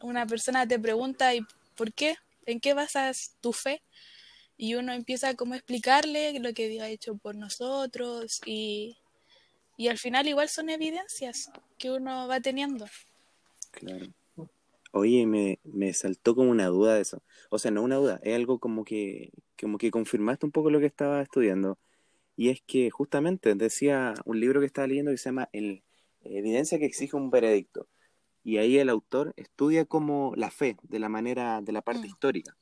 una 0.00 0.26
persona 0.26 0.66
te 0.66 0.78
pregunta, 0.78 1.34
¿y 1.34 1.40
por 1.76 1.92
qué? 1.92 2.16
¿En 2.46 2.60
qué 2.60 2.74
basas 2.74 3.36
tu 3.40 3.52
fe? 3.52 3.82
Y 4.56 4.74
uno 4.74 4.92
empieza 4.92 5.34
como 5.34 5.54
a 5.54 5.56
explicarle 5.56 6.38
lo 6.40 6.52
que 6.52 6.68
Dios 6.68 6.84
ha 6.84 6.88
hecho 6.88 7.16
por 7.16 7.34
nosotros 7.34 8.40
y, 8.44 8.98
y 9.76 9.88
al 9.88 9.98
final 9.98 10.28
igual 10.28 10.48
son 10.48 10.68
evidencias 10.68 11.50
que 11.78 11.90
uno 11.90 12.28
va 12.28 12.40
teniendo. 12.40 12.86
Claro. 13.70 14.06
Oye, 14.92 15.24
me, 15.26 15.60
me 15.64 15.92
saltó 15.92 16.34
como 16.34 16.50
una 16.50 16.66
duda 16.66 16.96
de 16.96 17.02
eso. 17.02 17.22
O 17.48 17.58
sea, 17.58 17.70
no 17.70 17.82
una 17.82 17.96
duda, 17.96 18.20
es 18.22 18.34
algo 18.34 18.58
como 18.58 18.84
que, 18.84 19.30
como 19.58 19.78
que 19.78 19.90
confirmaste 19.90 20.46
un 20.46 20.52
poco 20.52 20.70
lo 20.70 20.80
que 20.80 20.86
estaba 20.86 21.22
estudiando. 21.22 21.78
Y 22.36 22.48
es 22.48 22.60
que 22.66 22.90
justamente 22.90 23.54
decía 23.54 24.14
un 24.24 24.40
libro 24.40 24.60
que 24.60 24.66
estaba 24.66 24.88
leyendo 24.88 25.12
que 25.12 25.18
se 25.18 25.28
llama 25.28 25.48
el, 25.52 25.82
Evidencia 26.22 26.78
que 26.78 26.84
exige 26.84 27.16
un 27.16 27.30
veredicto. 27.30 27.88
Y 28.42 28.58
ahí 28.58 28.78
el 28.78 28.88
autor 28.88 29.32
estudia 29.36 29.84
como 29.84 30.32
la 30.36 30.50
fe, 30.50 30.76
de 30.82 30.98
la 30.98 31.08
manera, 31.08 31.60
de 31.62 31.72
la 31.72 31.82
parte 31.82 32.02
Mm. 32.02 32.06
histórica, 32.06 32.56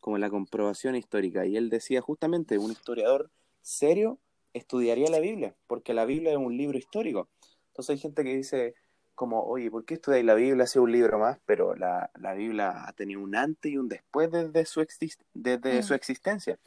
como 0.00 0.18
la 0.18 0.28
comprobación 0.30 0.94
histórica. 0.94 1.46
Y 1.46 1.56
él 1.56 1.70
decía 1.70 2.00
justamente, 2.00 2.58
un 2.58 2.70
historiador 2.72 3.30
serio 3.60 4.18
estudiaría 4.52 5.08
la 5.08 5.20
Biblia, 5.20 5.54
porque 5.66 5.94
la 5.94 6.04
Biblia 6.04 6.32
es 6.32 6.36
un 6.38 6.56
libro 6.56 6.76
histórico. 6.76 7.28
Entonces 7.68 7.94
hay 7.94 7.98
gente 7.98 8.24
que 8.24 8.36
dice, 8.36 8.74
como, 9.14 9.42
oye, 9.44 9.70
¿por 9.70 9.84
qué 9.86 9.94
estudiáis 9.94 10.24
la 10.24 10.34
Biblia 10.34 10.66
si 10.66 10.78
es 10.78 10.82
un 10.82 10.92
libro 10.92 11.18
más? 11.18 11.38
Pero 11.46 11.74
la, 11.74 12.10
la 12.20 12.34
Biblia 12.34 12.86
ha 12.86 12.92
tenido 12.92 13.20
un 13.20 13.34
antes 13.34 13.72
y 13.72 13.78
un 13.78 13.88
después 13.88 14.30
desde 14.30 14.66
su, 14.66 14.80
exist- 14.82 15.22
desde 15.32 15.78
Mm. 15.80 15.82
su 15.82 15.94
existencia. 15.94 16.58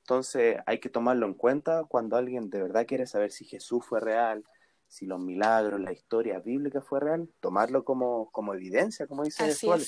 Entonces 0.00 0.58
hay 0.66 0.80
que 0.80 0.88
tomarlo 0.88 1.24
en 1.26 1.34
cuenta 1.34 1.84
cuando 1.84 2.16
alguien 2.16 2.50
de 2.50 2.60
verdad 2.62 2.86
quiere 2.86 3.06
saber 3.06 3.30
si 3.32 3.44
Jesús 3.44 3.84
fue 3.86 4.00
real, 4.00 4.44
si 4.90 5.06
los 5.06 5.20
milagros, 5.20 5.80
la 5.80 5.92
historia 5.92 6.40
bíblica 6.40 6.80
fue 6.80 6.98
real, 6.98 7.28
tomarlo 7.38 7.84
como, 7.84 8.28
como 8.32 8.54
evidencia, 8.54 9.06
como 9.06 9.22
dice. 9.22 9.44
Alison. 9.44 9.80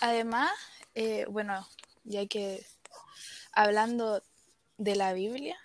Además, 0.00 0.50
eh, 0.94 1.26
bueno, 1.28 1.68
ya 2.04 2.26
que 2.26 2.64
hablando 3.52 4.22
de 4.78 4.96
la 4.96 5.12
Biblia, 5.12 5.56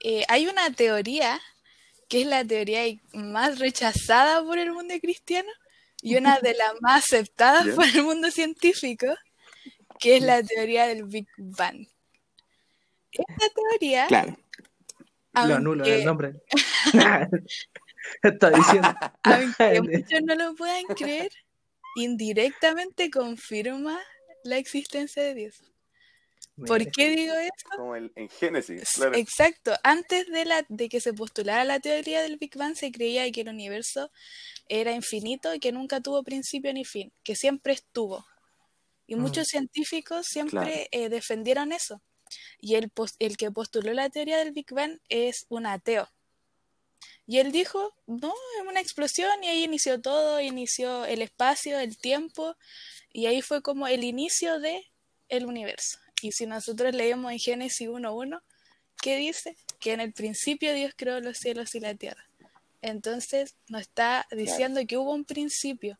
eh, 0.00 0.24
hay 0.28 0.46
una 0.46 0.72
teoría 0.72 1.38
que 2.08 2.22
es 2.22 2.26
la 2.26 2.42
teoría 2.42 2.82
más 3.12 3.58
rechazada 3.58 4.42
por 4.42 4.58
el 4.58 4.72
mundo 4.72 4.94
cristiano 5.02 5.50
y 6.00 6.16
una 6.16 6.38
de 6.38 6.54
las 6.54 6.72
más 6.80 7.04
aceptadas 7.04 7.68
por 7.74 7.84
el 7.84 8.02
mundo 8.02 8.30
científico, 8.30 9.08
que 10.00 10.16
es 10.16 10.22
la 10.22 10.42
teoría 10.42 10.86
del 10.86 11.04
Big 11.04 11.28
Bang. 11.36 11.86
Esta 13.12 13.46
teoría, 13.54 14.06
Lo 15.42 15.46
Claro. 15.46 15.54
anulo 15.56 15.84
aunque, 15.84 15.98
el 15.98 16.04
nombre. 16.04 16.32
Está 18.22 18.50
diciendo. 18.50 18.88
aunque 19.22 19.80
muchos 19.82 20.22
no 20.22 20.34
lo 20.34 20.54
puedan 20.54 20.84
creer, 20.96 21.30
indirectamente 21.96 23.10
confirma 23.10 23.98
la 24.44 24.56
existencia 24.56 25.22
de 25.22 25.34
Dios. 25.34 25.62
¿Por 26.66 26.80
Mira, 26.80 26.90
qué 26.92 27.10
digo 27.10 27.34
esto? 27.34 27.68
Como 27.76 27.94
el, 27.94 28.10
en 28.16 28.28
Génesis, 28.28 28.90
claro. 28.94 29.14
Exacto, 29.14 29.74
antes 29.84 30.26
de, 30.26 30.44
la, 30.44 30.64
de 30.68 30.88
que 30.88 31.00
se 31.00 31.12
postulara 31.12 31.62
la 31.64 31.78
teoría 31.78 32.20
del 32.20 32.36
Big 32.36 32.56
Bang 32.56 32.74
se 32.74 32.90
creía 32.90 33.30
que 33.30 33.42
el 33.42 33.48
universo 33.48 34.10
era 34.68 34.90
infinito 34.92 35.54
y 35.54 35.60
que 35.60 35.70
nunca 35.70 36.00
tuvo 36.00 36.24
principio 36.24 36.72
ni 36.72 36.84
fin, 36.84 37.12
que 37.22 37.36
siempre 37.36 37.74
estuvo. 37.74 38.26
Y 39.06 39.14
Mm. 39.14 39.20
muchos 39.20 39.46
científicos 39.46 40.26
siempre 40.26 40.58
Claro. 40.58 40.70
eh, 40.90 41.08
defendieron 41.08 41.70
eso. 41.72 42.02
Y 42.60 42.74
el, 42.74 42.90
el 43.18 43.36
que 43.36 43.50
postuló 43.50 43.92
la 43.92 44.10
teoría 44.10 44.38
del 44.38 44.52
Big 44.52 44.72
Bang 44.72 44.98
es 45.08 45.46
un 45.48 45.66
ateo. 45.66 46.08
Y 47.26 47.38
él 47.38 47.52
dijo, 47.52 47.94
no, 48.06 48.32
es 48.58 48.66
una 48.66 48.80
explosión 48.80 49.44
y 49.44 49.48
ahí 49.48 49.64
inició 49.64 50.00
todo, 50.00 50.40
inició 50.40 51.04
el 51.04 51.20
espacio, 51.20 51.78
el 51.78 51.98
tiempo, 51.98 52.56
y 53.12 53.26
ahí 53.26 53.42
fue 53.42 53.60
como 53.60 53.86
el 53.86 54.02
inicio 54.02 54.60
de 54.60 54.86
el 55.28 55.44
universo. 55.44 55.98
Y 56.22 56.32
si 56.32 56.46
nosotros 56.46 56.94
leemos 56.94 57.30
en 57.30 57.38
Génesis 57.38 57.86
1.1, 57.86 58.40
¿qué 59.02 59.16
dice? 59.16 59.56
Que 59.78 59.92
en 59.92 60.00
el 60.00 60.12
principio 60.12 60.72
Dios 60.72 60.94
creó 60.96 61.20
los 61.20 61.36
cielos 61.36 61.74
y 61.74 61.80
la 61.80 61.94
tierra. 61.94 62.28
Entonces 62.80 63.56
nos 63.68 63.82
está 63.82 64.26
diciendo 64.30 64.80
que 64.86 64.96
hubo 64.96 65.12
un 65.12 65.24
principio. 65.24 65.98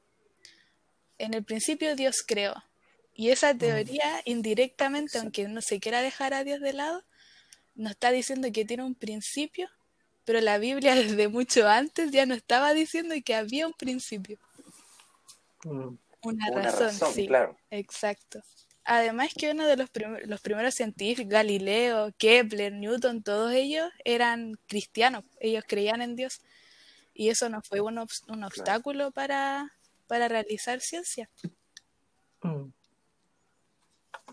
En 1.18 1.34
el 1.34 1.44
principio 1.44 1.94
Dios 1.94 2.22
creó. 2.26 2.54
Y 3.20 3.30
esa 3.30 3.52
teoría, 3.52 4.22
indirectamente, 4.26 5.18
aunque 5.18 5.48
no 5.48 5.60
se 5.60 5.80
quiera 5.80 6.02
dejar 6.02 6.34
a 6.34 6.44
Dios 6.44 6.60
de 6.60 6.72
lado, 6.72 7.02
nos 7.74 7.90
está 7.90 8.12
diciendo 8.12 8.46
que 8.52 8.64
tiene 8.64 8.84
un 8.84 8.94
principio, 8.94 9.68
pero 10.24 10.40
la 10.40 10.58
Biblia 10.58 10.94
desde 10.94 11.26
mucho 11.26 11.66
antes 11.68 12.12
ya 12.12 12.26
nos 12.26 12.36
estaba 12.36 12.72
diciendo 12.74 13.16
que 13.24 13.34
había 13.34 13.66
un 13.66 13.72
principio. 13.72 14.38
Mm, 15.64 15.96
Una, 16.22 16.46
Una 16.52 16.62
razón, 16.62 16.80
razón, 16.86 17.12
sí. 17.12 17.26
claro. 17.26 17.58
Exacto. 17.72 18.40
Además 18.84 19.34
que 19.36 19.50
uno 19.50 19.66
de 19.66 19.76
los, 19.76 19.90
prim- 19.90 20.20
los 20.26 20.40
primeros 20.40 20.76
científicos, 20.76 21.28
Galileo, 21.28 22.14
Kepler, 22.18 22.72
Newton, 22.72 23.24
todos 23.24 23.52
ellos 23.52 23.90
eran 24.04 24.56
cristianos, 24.68 25.24
ellos 25.40 25.64
creían 25.66 26.02
en 26.02 26.14
Dios. 26.14 26.40
Y 27.14 27.30
eso 27.30 27.48
no 27.48 27.62
fue 27.62 27.80
un, 27.80 27.96
obs- 27.96 28.22
un 28.28 28.44
obstáculo 28.44 29.10
para, 29.10 29.72
para 30.06 30.28
realizar 30.28 30.80
ciencia. 30.80 31.28
mm. 32.42 32.77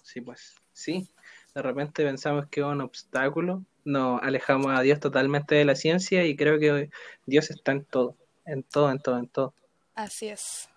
Sí, 0.05 0.21
pues, 0.21 0.55
sí. 0.71 1.09
De 1.55 1.63
repente 1.63 2.05
pensamos 2.05 2.45
que 2.47 2.59
es 2.59 2.65
un 2.65 2.81
obstáculo, 2.81 3.63
nos 3.85 4.21
alejamos 4.21 4.67
a 4.67 4.81
Dios 4.81 5.00
totalmente 5.00 5.55
de 5.55 5.65
la 5.65 5.75
ciencia 5.75 6.24
y 6.25 6.35
creo 6.35 6.59
que 6.59 6.91
Dios 7.25 7.50
está 7.50 7.71
en 7.71 7.83
todo, 7.83 8.15
en 8.45 8.62
todo, 8.62 8.91
en 8.91 9.00
todo, 9.00 9.17
en 9.17 9.27
todo. 9.27 9.53
Así 9.95 10.27
es. 10.27 10.69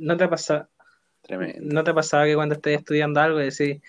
¿No 0.00 0.16
te 0.16 0.26
pasa, 0.26 0.68
Tremendo. 1.22 1.58
¿No 1.62 1.84
te 1.84 1.94
pasaba 1.94 2.24
que 2.24 2.34
cuando 2.34 2.56
estés 2.56 2.78
estudiando 2.78 3.20
algo 3.20 3.38
decís, 3.38 3.80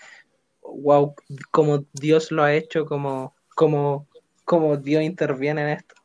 wow, 0.62 1.14
como 1.50 1.84
Dios 1.92 2.30
lo 2.30 2.44
ha 2.44 2.54
hecho, 2.54 2.86
como, 2.86 3.34
como, 3.56 4.06
como 4.44 4.76
Dios 4.76 5.02
interviene 5.02 5.62
en 5.62 5.68
esto? 5.70 5.96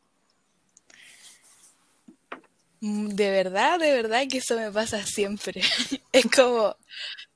Mm, 2.82 3.10
De 3.10 3.30
verdad, 3.32 3.80
de 3.80 3.92
verdad 3.94 4.24
que 4.30 4.40
eso 4.40 4.56
me 4.58 4.72
pasa 4.72 5.06
siempre. 5.06 5.62
Es 6.14 6.26
como 6.26 6.76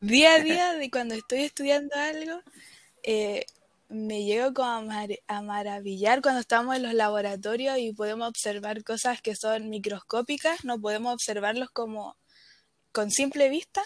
día 0.01 0.35
a 0.35 0.39
día 0.43 0.73
de 0.73 0.89
cuando 0.91 1.15
estoy 1.15 1.41
estudiando 1.43 1.95
algo, 1.95 2.41
eh, 3.03 3.45
me 3.89 4.23
llego 4.25 4.53
como 4.53 4.69
a, 4.69 4.81
mar- 4.81 5.19
a 5.27 5.41
maravillar 5.41 6.21
cuando 6.21 6.41
estamos 6.41 6.75
en 6.75 6.83
los 6.83 6.93
laboratorios 6.93 7.77
y 7.77 7.93
podemos 7.93 8.27
observar 8.27 8.83
cosas 8.83 9.21
que 9.21 9.35
son 9.35 9.69
microscópicas, 9.69 10.65
no 10.65 10.79
podemos 10.81 11.13
observarlos 11.13 11.69
como 11.69 12.17
con 12.91 13.11
simple 13.11 13.49
vista 13.49 13.83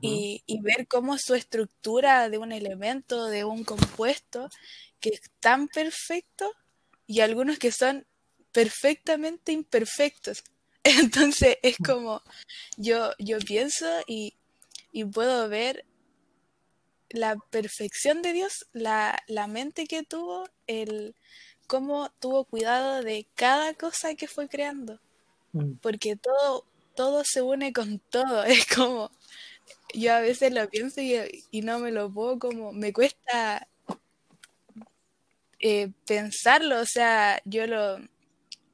y, 0.00 0.42
y 0.46 0.60
ver 0.60 0.86
cómo 0.88 1.18
su 1.18 1.34
estructura 1.34 2.28
de 2.28 2.38
un 2.38 2.52
elemento, 2.52 3.26
de 3.26 3.44
un 3.44 3.64
compuesto, 3.64 4.48
que 5.00 5.10
es 5.10 5.22
tan 5.40 5.68
perfecto 5.68 6.52
y 7.06 7.20
algunos 7.20 7.58
que 7.58 7.72
son 7.72 8.06
perfectamente 8.52 9.52
imperfectos. 9.52 10.44
Entonces 11.02 11.58
es 11.62 11.76
como 11.78 12.22
yo, 12.76 13.12
yo 13.18 13.38
pienso 13.40 13.86
y, 14.06 14.34
y 14.92 15.04
puedo 15.04 15.48
ver 15.48 15.84
la 17.10 17.36
perfección 17.50 18.22
de 18.22 18.32
Dios, 18.32 18.66
la, 18.72 19.18
la 19.28 19.46
mente 19.46 19.86
que 19.86 20.02
tuvo, 20.02 20.48
el 20.66 21.14
cómo 21.66 22.10
tuvo 22.20 22.44
cuidado 22.44 23.02
de 23.02 23.26
cada 23.34 23.74
cosa 23.74 24.14
que 24.14 24.28
fue 24.28 24.48
creando, 24.48 25.00
Mm. 25.52 25.74
porque 25.82 26.16
todo, 26.16 26.66
todo 26.96 27.24
se 27.24 27.42
une 27.42 27.72
con 27.72 28.00
todo. 28.10 28.44
Es 28.46 28.66
como, 28.66 29.10
yo 29.94 30.14
a 30.14 30.20
veces 30.20 30.52
lo 30.52 30.68
pienso 30.70 31.00
y, 31.02 31.44
y 31.50 31.62
no 31.62 31.78
me 31.80 31.92
lo 31.92 32.12
puedo 32.12 32.38
como, 32.38 32.72
me 32.72 32.92
cuesta 32.92 33.68
eh, 35.60 35.90
pensarlo, 36.06 36.80
o 36.80 36.86
sea, 36.86 37.40
yo 37.44 37.66
lo, 37.66 37.98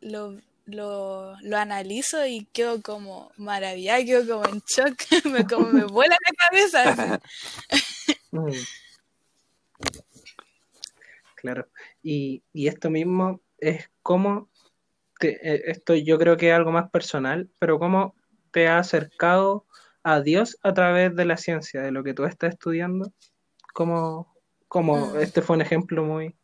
lo, 0.00 0.40
lo, 0.70 1.34
lo 1.40 1.56
analizo 1.56 2.24
y 2.26 2.46
quedo 2.52 2.80
como 2.82 3.30
maravillada, 3.36 4.04
quedo 4.04 4.40
como 4.40 4.48
en 4.54 4.62
shock, 4.66 4.94
me, 5.26 5.44
como 5.46 5.66
me 5.66 5.84
vuela 5.84 6.16
la 6.28 6.36
cabeza. 6.48 7.20
Mm. 8.32 8.62
Claro. 11.34 11.66
Y, 12.02 12.42
y 12.52 12.68
esto 12.68 12.90
mismo 12.90 13.40
es 13.58 13.90
como, 14.02 14.48
te- 15.18 15.38
eh, 15.42 15.62
esto 15.66 15.94
yo 15.94 16.18
creo 16.18 16.36
que 16.36 16.50
es 16.50 16.54
algo 16.54 16.70
más 16.70 16.90
personal, 16.90 17.48
pero 17.58 17.78
cómo 17.78 18.14
te 18.52 18.68
ha 18.68 18.78
acercado 18.78 19.66
a 20.02 20.20
Dios 20.20 20.58
a 20.62 20.72
través 20.74 21.14
de 21.16 21.24
la 21.24 21.36
ciencia, 21.36 21.82
de 21.82 21.90
lo 21.90 22.02
que 22.04 22.14
tú 22.14 22.24
estás 22.24 22.52
estudiando. 22.54 23.12
Como, 23.74 24.34
como 24.68 25.14
Mm. 25.14 25.20
este 25.20 25.42
fue 25.42 25.56
un 25.56 25.62
ejemplo 25.62 26.04
muy 26.04 26.36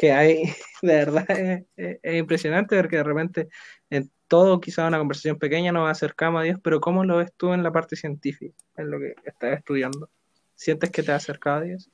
que 0.00 0.12
hay, 0.12 0.44
de 0.82 0.94
verdad 0.94 1.30
es, 1.30 1.64
es- 1.76 1.98
es 2.02 2.14
impresionante 2.18 2.74
porque 2.74 2.96
de 2.96 3.04
repente 3.04 3.48
en 3.90 4.10
todo, 4.28 4.58
quizá 4.60 4.86
una 4.86 4.96
conversación 4.96 5.38
pequeña 5.38 5.72
nos 5.72 5.90
acercamos 5.90 6.40
a 6.40 6.44
Dios, 6.44 6.58
pero 6.62 6.80
¿cómo 6.80 7.04
lo 7.04 7.18
ves 7.18 7.30
tú 7.36 7.52
en 7.52 7.62
la 7.62 7.70
parte 7.70 7.96
científica, 7.96 8.54
en 8.78 8.90
lo 8.90 8.98
que 8.98 9.14
estás 9.26 9.58
estudiando? 9.58 10.08
¿Sientes 10.54 10.90
que 10.90 11.02
te 11.02 11.12
ha 11.12 11.16
acercado 11.16 11.58
a 11.58 11.62
Dios? 11.62 11.90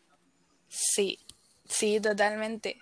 Sí, 0.69 1.19
sí, 1.65 1.99
totalmente. 2.01 2.79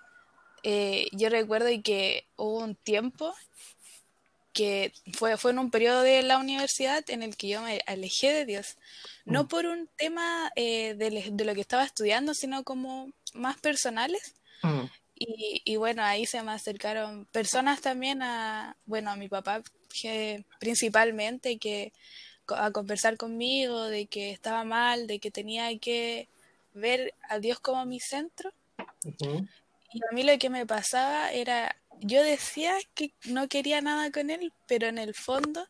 Eh, 0.63 1.07
yo 1.13 1.29
recuerdo 1.31 1.69
que 1.83 2.27
hubo 2.37 2.59
un 2.65 2.75
tiempo 2.75 3.33
que 4.53 4.93
fue, 5.15 5.37
fue 5.37 5.51
en 5.53 5.59
un 5.59 5.71
periodo 5.71 6.03
de 6.03 6.23
la 6.23 6.39
universidad 6.39 7.03
en 7.09 7.23
el 7.23 7.37
que 7.37 7.49
yo 7.49 7.63
me 7.63 7.81
alejé 7.87 8.33
de 8.33 8.45
Dios. 8.45 8.77
No 9.25 9.45
Mm. 9.45 9.49
por 9.49 9.67
un 9.67 9.89
tema 9.97 10.51
eh, 10.55 10.95
de 10.95 11.45
lo 11.45 11.55
que 11.55 11.61
estaba 11.61 11.85
estudiando, 11.85 12.35
sino 12.35 12.63
como 12.63 13.11
más 13.35 13.59
personales. 13.61 14.35
Mm. 14.63 14.85
Y, 15.27 15.63
y 15.65 15.77
bueno, 15.77 16.03
ahí 16.03 16.27
se 16.27 16.43
me 16.43 16.53
acercaron 16.53 17.27
personas 17.27 17.81
también 17.81 18.23
a, 18.23 18.77
bueno, 18.87 19.11
a 19.11 19.17
mi 19.17 19.29
papá 19.29 19.63
que, 19.89 20.45
principalmente, 20.59 21.59
que 21.59 21.93
a 22.49 22.71
conversar 22.71 23.17
conmigo 23.17 23.85
de 23.85 24.07
que 24.07 24.31
estaba 24.31 24.65
mal, 24.65 25.07
de 25.07 25.19
que 25.19 25.31
tenía 25.31 25.77
que 25.79 26.29
ver 26.75 27.15
a 27.29 27.39
Dios 27.39 27.61
como 27.61 27.87
mi 27.87 28.01
centro. 28.01 28.53
Y 29.03 30.01
a 30.11 30.13
mí 30.13 30.25
lo 30.25 30.39
que 30.39 30.51
me 30.51 30.67
pasaba 30.67 31.33
era, 31.33 31.77
yo 32.01 32.23
decía 32.23 32.75
que 32.95 33.13
no 33.25 33.49
quería 33.49 33.81
nada 33.81 34.11
con 34.11 34.31
él, 34.31 34.53
pero 34.67 34.89
en 34.89 34.99
el 34.99 35.15
fondo 35.15 35.67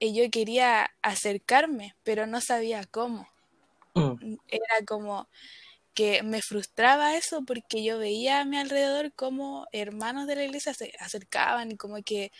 eh, 0.00 0.12
yo 0.12 0.28
quería 0.30 0.90
acercarme, 1.02 1.94
pero 2.02 2.26
no 2.26 2.40
sabía 2.40 2.84
cómo. 2.84 3.28
Mm. 3.94 4.36
Era 4.48 4.86
como 4.86 5.28
que 6.00 6.22
me 6.22 6.40
frustraba 6.40 7.14
eso 7.14 7.42
porque 7.44 7.84
yo 7.84 7.98
veía 7.98 8.40
a 8.40 8.46
mi 8.46 8.56
alrededor 8.56 9.12
como 9.12 9.66
hermanos 9.70 10.26
de 10.26 10.34
la 10.34 10.44
iglesia 10.44 10.72
se 10.72 10.94
acercaban 10.98 11.72
y 11.72 11.76
como 11.76 12.02
que, 12.02 12.32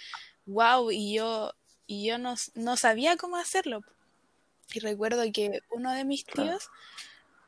wow, 0.46 0.90
y 0.90 1.12
yo, 1.12 1.52
y 1.86 2.06
yo 2.06 2.16
no, 2.16 2.36
no 2.54 2.78
sabía 2.78 3.18
cómo 3.18 3.36
hacerlo. 3.36 3.82
Y 4.72 4.80
recuerdo 4.80 5.24
que 5.30 5.60
uno 5.68 5.92
de 5.92 6.06
mis 6.06 6.24
tíos 6.24 6.70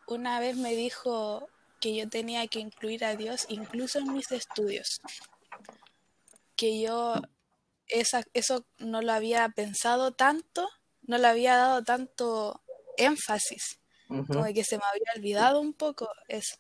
una 0.07 0.39
vez 0.39 0.59
me 0.59 0.77
dijo 0.77 1.49
que 1.81 1.97
yo 1.97 2.07
tenía 2.11 2.47
que 2.47 2.61
incluir 2.61 3.07
a 3.07 3.17
Dios 3.17 3.47
incluso 3.49 3.99
en 3.99 4.13
mis 4.13 4.31
estudios, 4.33 5.01
que 6.57 6.79
yo 6.79 7.23
esa, 7.87 8.23
eso 8.35 8.67
no 8.77 9.01
lo 9.01 9.15
había 9.15 9.49
pensado 9.49 10.13
tanto, 10.13 10.69
no 11.01 11.17
le 11.17 11.27
había 11.27 11.57
dado 11.57 11.83
tanto 11.83 12.61
énfasis, 12.99 13.79
Ujú. 14.21 14.33
como 14.35 14.53
que 14.55 14.65
se 14.65 14.77
me 14.77 14.83
había 14.91 15.13
olvidado 15.17 15.61
un 15.61 15.73
poco 15.73 16.09
eso. 16.29 16.57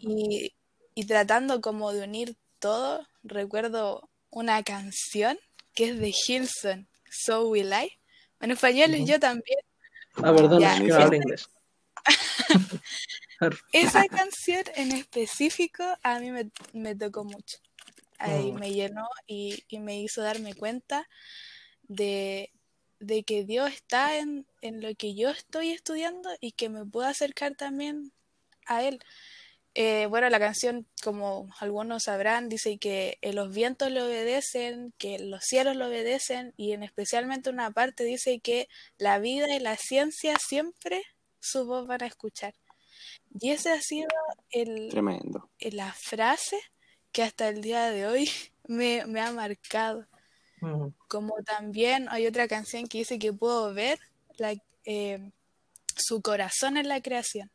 Y, 0.00 0.52
y 0.94 1.06
tratando 1.06 1.60
como 1.60 1.92
de 1.92 2.04
unir 2.04 2.36
todo, 2.58 3.06
recuerdo 3.22 4.08
una 4.30 4.62
canción 4.62 5.38
que 5.74 5.90
es 5.90 5.98
de 5.98 6.12
Hilson, 6.26 6.88
So 7.10 7.48
Will 7.48 7.72
I. 7.72 7.92
En 8.40 8.50
español 8.50 8.94
yo 9.06 9.20
también. 9.20 9.58
Ah, 10.16 10.34
perdón, 10.34 10.60
Ya, 10.60 10.74
es 10.74 10.80
que 10.80 10.86
esa- 10.88 11.14
inglés. 11.16 11.48
Esa 13.72 14.04
canción 14.08 14.64
en 14.76 14.92
específico 14.92 15.84
a 16.02 16.18
mí 16.20 16.30
me, 16.30 16.50
me 16.72 16.94
tocó 16.94 17.24
mucho. 17.24 17.58
Ahí 18.18 18.52
Mm. 18.52 18.58
me 18.58 18.72
llenó 18.72 19.08
y, 19.26 19.64
y 19.68 19.78
me 19.78 20.00
hizo 20.00 20.22
darme 20.22 20.54
cuenta 20.54 21.08
de, 21.82 22.52
de 23.02 23.24
que 23.24 23.44
Dios 23.44 23.70
está 23.72 24.18
en, 24.18 24.46
en 24.60 24.80
lo 24.80 24.94
que 24.94 25.14
yo 25.14 25.30
estoy 25.30 25.70
estudiando 25.70 26.30
y 26.40 26.52
que 26.52 26.68
me 26.68 26.84
puedo 26.86 27.08
acercar 27.08 27.54
también 27.54 28.12
a 28.66 28.82
Él. 28.82 29.00
Eh, 29.74 30.06
bueno, 30.06 30.28
la 30.28 30.38
canción, 30.38 30.86
como 31.02 31.48
algunos 31.58 32.04
sabrán, 32.04 32.48
dice 32.48 32.78
que 32.78 33.18
eh, 33.22 33.32
los 33.32 33.54
vientos 33.54 33.90
le 33.90 34.02
obedecen, 34.02 34.92
que 34.98 35.18
los 35.18 35.44
cielos 35.44 35.76
le 35.76 35.86
obedecen 35.86 36.52
y 36.56 36.72
en 36.72 36.82
especialmente 36.82 37.48
una 37.48 37.70
parte 37.70 38.04
dice 38.04 38.40
que 38.40 38.68
la 38.98 39.18
vida 39.18 39.54
y 39.54 39.60
la 39.60 39.76
ciencia 39.76 40.36
siempre 40.38 41.02
su 41.40 41.64
voz 41.64 41.86
van 41.86 42.02
a 42.02 42.06
escuchar. 42.06 42.54
Y 43.40 43.50
ese 43.50 43.72
ha 43.72 43.80
sido 43.80 44.08
el, 44.50 44.90
Tremendo. 44.90 45.50
la 45.58 45.92
frase 45.92 46.58
que 47.10 47.22
hasta 47.22 47.48
el 47.48 47.62
día 47.62 47.90
de 47.90 48.06
hoy 48.06 48.30
me, 48.68 49.06
me 49.06 49.20
ha 49.20 49.32
marcado. 49.32 50.06
Como 51.08 51.34
también 51.44 52.06
hay 52.10 52.26
otra 52.26 52.48
canción 52.48 52.86
que 52.86 52.98
dice 52.98 53.18
que 53.18 53.32
puedo 53.32 53.74
ver 53.74 53.98
la- 54.38 54.54
eh, 54.84 55.30
su 55.96 56.22
corazón 56.22 56.76
en 56.76 56.88
la 56.88 57.00
creación. 57.02 57.50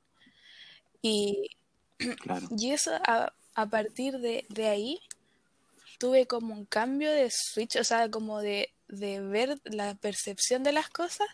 Y, 1.01 1.49
Claro. 2.21 2.47
y 2.57 2.71
eso 2.71 2.91
a, 3.05 3.33
a 3.55 3.65
partir 3.67 4.19
de, 4.19 4.45
de 4.49 4.67
ahí 4.67 4.99
tuve 5.99 6.27
como 6.27 6.53
un 6.53 6.65
cambio 6.65 7.11
de 7.11 7.29
switch, 7.31 7.75
o 7.77 7.83
sea, 7.83 8.09
como 8.11 8.39
de, 8.39 8.71
de 8.87 9.19
ver 9.21 9.59
la 9.63 9.95
percepción 9.95 10.63
de 10.63 10.71
las 10.73 10.89
cosas. 10.89 11.27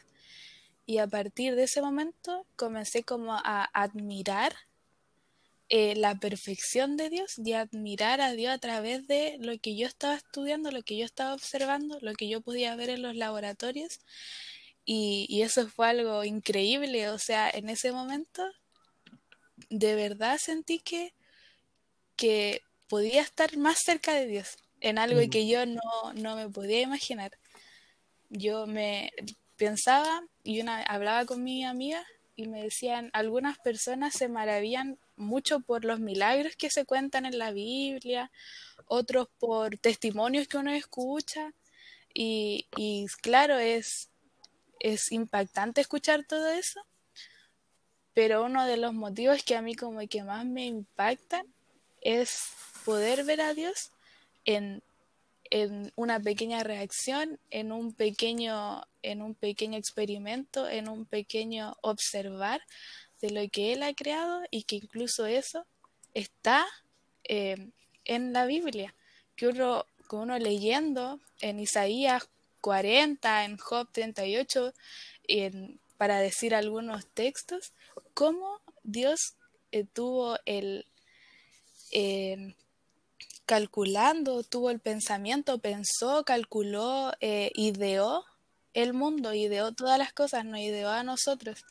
Y 0.86 0.98
a 1.00 1.08
partir 1.08 1.56
de 1.56 1.64
ese 1.64 1.82
momento 1.82 2.46
comencé 2.56 3.04
como 3.04 3.34
a 3.34 3.64
admirar 3.74 4.54
eh, 5.76 5.96
la 5.96 6.14
perfección 6.20 6.98
de 6.98 7.10
Dios 7.10 7.40
y 7.44 7.54
admirar 7.54 8.22
a 8.22 8.34
Dios 8.34 8.54
a 8.54 8.60
través 8.60 9.08
de 9.08 9.38
lo 9.40 9.58
que 9.58 9.76
yo 9.76 9.88
estaba 9.88 10.14
estudiando, 10.14 10.70
lo 10.70 10.84
que 10.84 10.96
yo 10.98 11.04
estaba 11.04 11.34
observando, 11.34 11.98
lo 12.00 12.14
que 12.14 12.28
yo 12.30 12.42
podía 12.42 12.76
ver 12.76 12.92
en 12.92 13.02
los 13.02 13.16
laboratorios. 13.16 14.00
Y, 14.86 15.26
y 15.30 15.42
eso 15.42 15.68
fue 15.68 15.88
algo 15.90 16.24
increíble. 16.26 17.10
O 17.10 17.18
sea, 17.18 17.50
en 17.50 17.70
ese 17.70 17.92
momento 17.92 18.44
de 19.72 19.96
verdad 19.96 20.38
sentí 20.38 20.78
que, 20.78 21.16
que 22.18 22.62
podía 22.88 23.24
estar 23.24 23.58
más 23.58 23.80
cerca 23.84 24.14
de 24.14 24.28
Dios 24.28 24.58
en 24.80 25.00
algo 25.00 25.20
Mm. 25.22 25.30
que 25.32 25.48
yo 25.48 25.66
no, 25.66 25.82
no 26.14 26.36
me 26.36 26.50
podía 26.50 26.82
imaginar. 26.82 27.32
Yo 28.30 28.68
me 28.68 29.12
pensaba 29.58 30.22
y 30.44 30.62
una 30.62 30.84
hablaba 30.84 31.26
con 31.26 31.44
mi 31.44 31.66
amiga 31.66 32.06
y 32.36 32.48
me 32.48 32.64
decían, 32.64 33.10
algunas 33.14 33.60
personas 33.60 34.14
se 34.14 34.28
maravillan 34.28 34.98
mucho 35.16 35.60
por 35.60 35.86
los 35.86 36.00
milagros 36.00 36.56
que 36.56 36.70
se 36.70 36.86
cuentan 36.86 37.26
en 37.26 37.38
la 37.38 37.52
Biblia, 37.52 38.32
otros 38.88 39.28
por 39.40 39.78
testimonios 39.78 40.48
que 40.48 40.58
uno 40.58 40.72
escucha. 40.72 41.54
Y, 42.14 42.68
y 42.76 43.06
claro, 43.22 43.58
es, 43.58 44.10
es 44.80 45.12
impactante 45.12 45.82
escuchar 45.82 46.26
todo 46.26 46.48
eso, 46.50 46.82
pero 48.14 48.44
uno 48.44 48.66
de 48.66 48.78
los 48.78 48.94
motivos 48.94 49.44
que 49.44 49.56
a 49.56 49.62
mí 49.62 49.76
como 49.76 50.00
que 50.08 50.24
más 50.24 50.46
me 50.46 50.66
impactan 50.66 51.46
es 52.02 52.50
poder 52.86 53.24
ver 53.24 53.42
a 53.42 53.54
Dios 53.54 53.92
en, 54.46 54.84
en 55.50 55.92
una 55.96 56.20
pequeña 56.20 56.64
reacción, 56.64 57.40
en 57.50 57.72
un 57.72 57.94
pequeño, 57.94 58.84
en 59.04 59.22
un 59.22 59.36
pequeño 59.36 59.78
experimento, 59.78 60.68
en 60.68 60.90
un 60.90 61.06
pequeño 61.06 61.78
observar 61.82 62.62
de 63.22 63.30
lo 63.30 63.50
que 63.50 63.74
Él 63.74 63.84
ha 63.84 63.94
creado 63.94 64.42
y 64.50 64.64
que 64.64 64.78
incluso 64.78 65.26
eso 65.26 65.66
está 66.14 66.66
eh, 67.24 67.70
en 68.06 68.34
la 68.34 68.46
Biblia, 68.46 68.96
que 69.36 69.48
uno, 69.48 69.86
uno 70.12 70.38
leyendo 70.40 71.20
en 71.40 71.60
Isaías 71.60 72.28
40, 72.62 73.46
en 73.46 73.58
Job 73.58 73.88
38, 73.92 74.74
en, 75.28 75.80
para 75.98 76.20
decir 76.20 76.54
algunos 76.54 77.06
textos, 77.08 77.72
cómo 78.14 78.60
Dios 78.84 79.36
eh, 79.72 79.86
tuvo 79.86 80.38
el 80.46 80.86
eh, 81.92 82.56
calculando, 83.46 84.44
tuvo 84.44 84.70
el 84.70 84.80
pensamiento, 84.80 85.60
pensó, 85.60 86.24
calculó, 86.26 87.14
ideó 87.22 88.26
el 88.74 88.94
mundo, 88.94 89.34
ideó 89.34 89.72
todas 89.74 89.98
las 89.98 90.14
cosas, 90.14 90.46
nos 90.46 90.60
ideó 90.60 90.90
a 90.90 91.04
nosotros. 91.04 91.66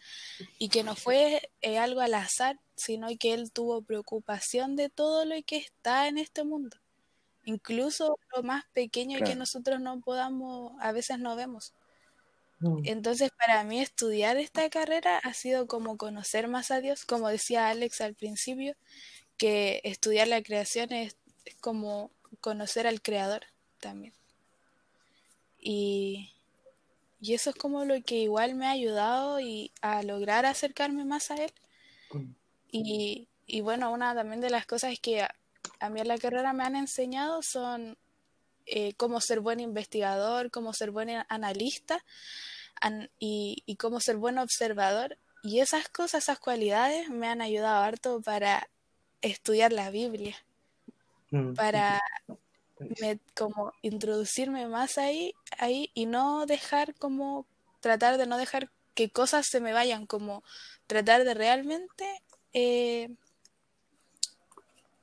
Y 0.59 0.69
que 0.69 0.83
no 0.85 0.95
fue 0.97 1.51
algo 1.79 2.01
al 2.01 2.15
azar, 2.15 2.59
sino 2.77 3.09
que 3.19 3.35
él 3.35 3.53
tuvo 3.53 3.83
preocupación 3.83 4.77
de 4.77 4.88
todo 4.88 5.25
lo 5.25 5.35
que 5.47 5.57
está 5.59 6.09
en 6.09 6.19
este 6.19 6.45
mundo. 6.45 6.77
Incluso 7.45 8.19
lo 8.37 8.43
más 8.43 8.65
pequeño 8.73 9.19
que 9.25 9.35
nosotros 9.35 9.81
no 9.81 10.01
podamos, 10.01 10.73
a 10.81 10.93
veces 10.93 11.19
no 11.19 11.35
vemos. 11.35 11.73
Entonces, 12.85 13.31
para 13.37 13.65
mí 13.65 13.81
estudiar 13.81 14.37
esta 14.37 14.71
carrera 14.71 15.19
ha 15.19 15.35
sido 15.35 15.67
como 15.67 15.97
conocer 15.97 16.47
más 16.47 16.71
a 16.71 16.81
Dios, 16.81 17.05
como 17.05 17.29
decía 17.29 17.69
Alex 17.69 18.01
al 18.01 18.15
principio, 18.15 18.77
que 19.37 19.81
estudiar 19.83 20.29
la 20.29 20.43
creación 20.43 20.93
es, 20.93 21.17
como 21.61 22.12
conocer 22.41 22.87
al 22.87 23.03
Creador 23.03 23.47
también. 23.81 24.15
Y, 25.59 26.32
y, 27.22 27.35
eso 27.35 27.50
es 27.50 27.56
como 27.56 27.85
lo 27.85 28.02
que 28.02 28.16
igual 28.16 28.54
me 28.54 28.66
ha 28.66 28.72
ayudado 28.72 29.40
y 29.40 29.70
a 29.80 30.02
lograr 30.02 30.44
acercarme 30.44 31.04
más 31.04 31.30
a 31.30 31.37
Él. 31.37 31.52
Y, 32.70 33.28
y 33.46 33.61
bueno, 33.61 33.92
una 33.92 34.14
también 34.14 34.40
de 34.40 34.50
las 34.50 34.66
cosas 34.66 34.98
que 35.00 35.22
a 35.22 35.88
mí 35.90 36.00
en 36.00 36.08
la 36.08 36.18
carrera 36.18 36.52
me 36.52 36.64
han 36.64 36.76
enseñado 36.76 37.42
son 37.42 37.96
eh, 38.66 38.94
cómo 38.94 39.20
ser 39.20 39.40
buen 39.40 39.61
investigador, 39.61 40.50
cómo 40.50 40.72
ser 40.72 40.90
buen 40.90 41.11
analista 41.28 42.04
y, 43.18 43.62
y, 43.66 43.76
cómo 43.76 44.00
ser 44.00 44.16
buen 44.16 44.38
observador. 44.38 45.18
Y 45.42 45.61
esas 45.61 45.88
cosas, 45.88 46.24
esas 46.24 46.38
cualidades 46.38 47.08
me 47.11 47.28
han 47.28 47.40
ayudado 47.40 47.82
harto 47.82 48.20
para 48.20 48.68
estudiar 49.20 49.72
la 49.72 49.90
Biblia, 49.90 50.37
mm, 51.30 51.54
para 52.88 53.16
como 53.35 53.73
introducirme 53.83 54.66
más 54.66 54.99
ahí, 54.99 55.35
ahí 55.59 55.90
y 55.95 56.07
no 56.07 56.47
dejar 56.47 56.95
como 56.95 57.47
tratar 57.81 58.18
de 58.18 58.27
no 58.27 58.37
dejar 58.37 58.71
que 58.95 59.11
cosas 59.11 59.47
se 59.49 59.61
me 59.61 59.73
vayan, 59.73 60.07
como 60.07 60.42
tratar 60.87 61.25
de 61.25 61.35
realmente 61.35 62.05
eh, 62.53 63.09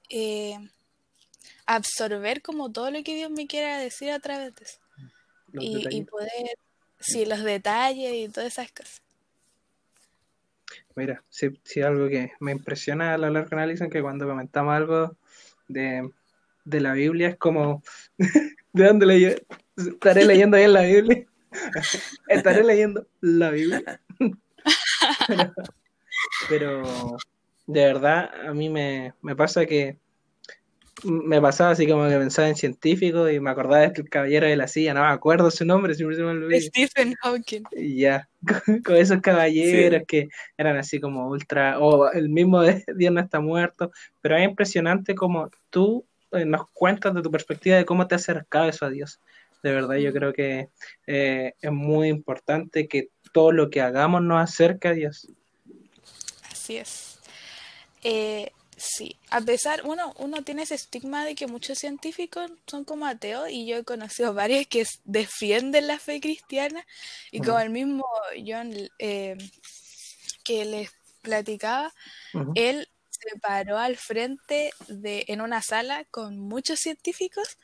eh, 0.10 0.58
absorber 1.66 2.42
como 2.42 2.72
todo 2.72 2.92
lo 2.92 3.04
que 3.04 3.16
Dios 3.16 3.32
me 3.32 3.48
quiera 3.48 3.80
decir 3.80 4.12
a 4.12 4.20
través 4.20 4.56
de 4.56 4.64
eso. 4.64 4.80
Y, 5.54 6.04
poder, 6.04 6.58
sí, 7.00 7.26
los 7.26 7.44
detalles 7.44 8.14
y 8.14 8.30
todas 8.30 8.54
esas 8.54 8.72
cosas. 8.72 9.02
Mira, 10.96 11.24
si, 11.30 11.82
algo 11.82 12.08
que 12.08 12.34
me 12.40 12.52
impresiona 12.52 13.14
a 13.14 13.18
lo 13.18 13.30
largo 13.30 13.56
de 13.56 13.90
que 13.90 14.02
cuando 14.02 14.28
comentamos 14.28 14.76
algo 14.76 15.16
de, 15.68 16.12
la 16.72 16.94
Biblia 16.94 17.30
es 17.30 17.38
como, 17.38 17.82
¿de 18.74 18.86
dónde 18.86 19.06
leí? 19.06 19.36
Estaré 19.78 20.26
leyendo 20.26 20.58
ahí 20.58 20.64
en 20.64 20.74
la 20.74 20.82
Biblia. 20.82 21.26
Estaré 22.28 22.64
leyendo 22.64 23.08
la 23.22 23.52
Biblia. 23.52 24.02
pero 26.50 27.18
de 27.68 27.86
verdad, 27.86 28.30
a 28.48 28.54
mí 28.54 28.70
me, 28.70 29.14
pasa 29.38 29.66
que 29.66 29.98
me 31.04 31.40
pasaba 31.40 31.72
así 31.72 31.88
como 31.88 32.10
que 32.10 32.18
pensaba 32.18 32.50
en 32.50 32.56
científicos 32.56 33.32
y 33.32 33.40
me 33.40 33.52
acordaba 33.52 33.82
de 33.82 33.88
este 33.88 34.04
caballero 34.04 34.48
de 34.48 34.58
la 34.58 34.68
silla, 34.68 34.94
no 34.94 35.02
me 35.02 35.08
acuerdo 35.08 35.50
su 35.50 35.64
nombre, 35.64 35.94
siempre 35.94 36.18
se 36.18 36.24
me 36.24 36.32
olvidó. 36.32 36.60
Stephen 36.60 37.16
Hawking. 37.22 37.64
Y 37.72 38.02
ya, 38.02 38.28
con, 38.84 38.96
esos 38.98 39.22
caballeros 39.22 40.02
que 40.08 40.28
eran 40.58 40.78
así 40.78 41.00
como 41.00 41.30
ultra, 41.30 41.80
o 41.80 42.12
el 42.12 42.28
mismo 42.30 42.62
de 42.62 42.84
Dios 42.96 43.14
no 43.14 43.22
está 43.22 43.40
muerto, 43.40 43.92
pero 44.20 44.36
es 44.36 44.44
impresionante 44.44 45.16
como 45.16 45.50
tú 45.70 46.06
nos 46.32 46.70
cuentas 46.72 47.14
de 47.14 47.22
tu 47.22 47.32
perspectiva 47.32 47.78
de 47.78 47.86
cómo 47.86 48.08
te 48.08 48.16
has 48.16 48.22
acercado 48.24 48.70
eso 48.70 48.86
a 48.86 48.90
Dios. 48.90 49.20
De 49.64 49.72
verdad, 49.72 49.96
yo 49.96 50.14
creo 50.14 50.34
que 50.34 50.70
eh, 51.08 51.54
es 51.62 51.72
muy 51.72 52.08
importante 52.08 52.88
que 52.88 53.10
todo 53.34 53.52
lo 53.52 53.70
que 53.70 53.82
hagamos 53.82 54.22
nos 54.22 54.42
acerque 54.42 54.88
a 54.88 54.94
Dios. 54.94 55.28
Así 56.50 56.78
es. 56.78 57.20
Eh, 58.04 58.52
sí, 58.78 59.18
a 59.30 59.42
pesar, 59.42 59.82
uno, 59.84 60.14
uno 60.18 60.44
tiene 60.44 60.64
ese 60.64 60.76
estigma 60.76 61.26
de 61.26 61.36
que 61.36 61.48
muchos 61.48 61.78
científicos 61.78 62.52
son 62.68 62.86
como 62.86 63.06
ateos 63.06 63.50
y 63.50 63.68
yo 63.68 63.78
he 63.78 63.84
conocido 63.84 64.34
varios 64.34 64.66
que 64.68 64.86
defienden 65.04 65.88
la 65.88 66.00
fe 66.00 66.22
cristiana 66.22 66.86
y 67.32 67.40
como 67.40 67.60
el 67.60 67.70
mismo 67.70 68.06
John 68.46 68.72
eh, 69.00 69.38
que 70.44 70.66
les 70.66 70.92
platicaba, 71.22 71.94
él 72.56 72.88
se 73.20 73.40
paró 73.40 73.78
al 73.78 73.98
frente 73.98 74.72
de, 74.88 75.26
en 75.28 75.42
una 75.42 75.62
sala 75.62 76.06
con 76.06 76.40
muchos 76.40 76.80
científicos 76.80 77.58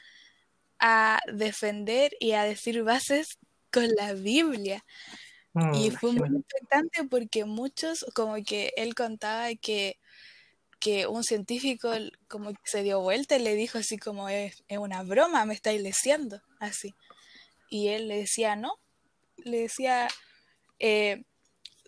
a 0.80 1.20
defender 1.32 2.12
y 2.20 2.34
a 2.34 2.44
decir 2.44 2.84
bases 2.84 3.38
con 3.72 3.88
la 3.96 4.14
Biblia. 4.14 4.84
y 5.74 5.90
mm, 5.90 5.94
fue 5.94 6.12
muy 6.12 6.28
importante 6.28 7.04
porque 7.10 7.46
muchos, 7.46 8.06
como 8.14 8.36
que 8.44 8.74
él 8.76 8.94
contaba 8.94 9.54
que 9.56 9.98
que 10.86 11.08
un 11.08 11.24
científico 11.24 11.90
como 12.28 12.52
que 12.52 12.60
se 12.64 12.84
dio 12.84 13.02
vuelta 13.02 13.36
y 13.36 13.42
le 13.42 13.56
dijo 13.56 13.80
así 13.80 13.98
como 13.98 14.30
es, 14.30 14.64
una 14.70 15.02
broma, 15.02 15.44
me 15.46 15.56
estáis 15.56 15.82
leciendo, 15.82 16.44
así. 16.60 16.94
Y 17.72 17.88
él 17.88 18.08
le 18.08 18.18
decía 18.18 18.56
no, 18.56 18.78
le 19.38 19.62
decía, 19.62 20.08
eh, 20.78 21.24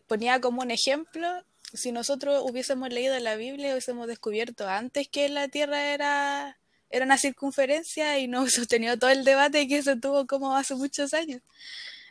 ponía 0.07 0.41
como 0.41 0.63
un 0.63 0.71
ejemplo, 0.71 1.27
si 1.73 1.91
nosotros 1.91 2.41
hubiésemos 2.43 2.89
leído 2.89 3.17
la 3.19 3.35
Biblia, 3.35 3.71
hubiésemos 3.71 4.07
descubierto 4.07 4.67
antes 4.67 5.07
que 5.07 5.29
la 5.29 5.47
Tierra 5.47 5.93
era, 5.93 6.57
era 6.89 7.05
una 7.05 7.17
circunferencia 7.17 8.19
y 8.19 8.27
no 8.27 8.41
hubiésemos 8.41 8.67
tenido 8.67 8.97
todo 8.97 9.09
el 9.09 9.23
debate 9.23 9.67
que 9.67 9.81
se 9.83 9.95
tuvo 9.95 10.27
como 10.27 10.55
hace 10.55 10.75
muchos 10.75 11.13
años. 11.13 11.41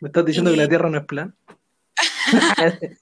¿Me 0.01 0.09
estás 0.09 0.25
diciendo 0.25 0.51
que 0.51 0.59
la 0.59 0.69
Tierra 0.69 0.91
no 0.91 0.99
es 0.99 1.05
plan? 1.05 1.35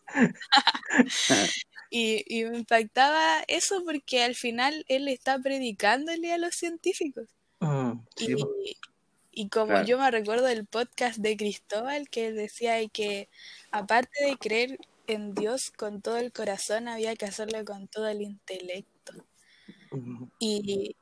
Y, 1.97 2.45
me 2.47 2.59
impactaba 2.59 3.45
eso 3.47 3.85
porque 3.85 4.25
al 4.25 4.35
final 4.35 4.85
él 4.89 5.07
está 5.07 5.39
predicándole 5.39 6.33
a 6.33 6.39
los 6.39 6.57
científicos. 6.57 7.29
Mm, 7.61 7.93
y, 9.31 9.49
como 9.49 9.81
yo 9.85 9.97
me 9.97 10.11
recuerdo 10.11 10.47
del 10.47 10.67
podcast 10.67 11.19
de 11.19 11.37
Cristóbal 11.37 12.09
que 12.09 12.33
decía 12.33 12.85
que 12.89 13.29
aparte 13.71 14.25
de 14.25 14.37
creer 14.37 14.79
en 15.07 15.35
Dios 15.35 15.71
con 15.71 16.03
todo 16.03 16.17
el 16.17 16.33
corazón, 16.33 16.89
había 16.89 17.17
que 17.17 17.27
hacerlo 17.27 17.65
con 17.65 17.89
todo 17.89 18.09
el 18.09 18.23
intelecto. 18.23 19.13
Y, 20.39 20.97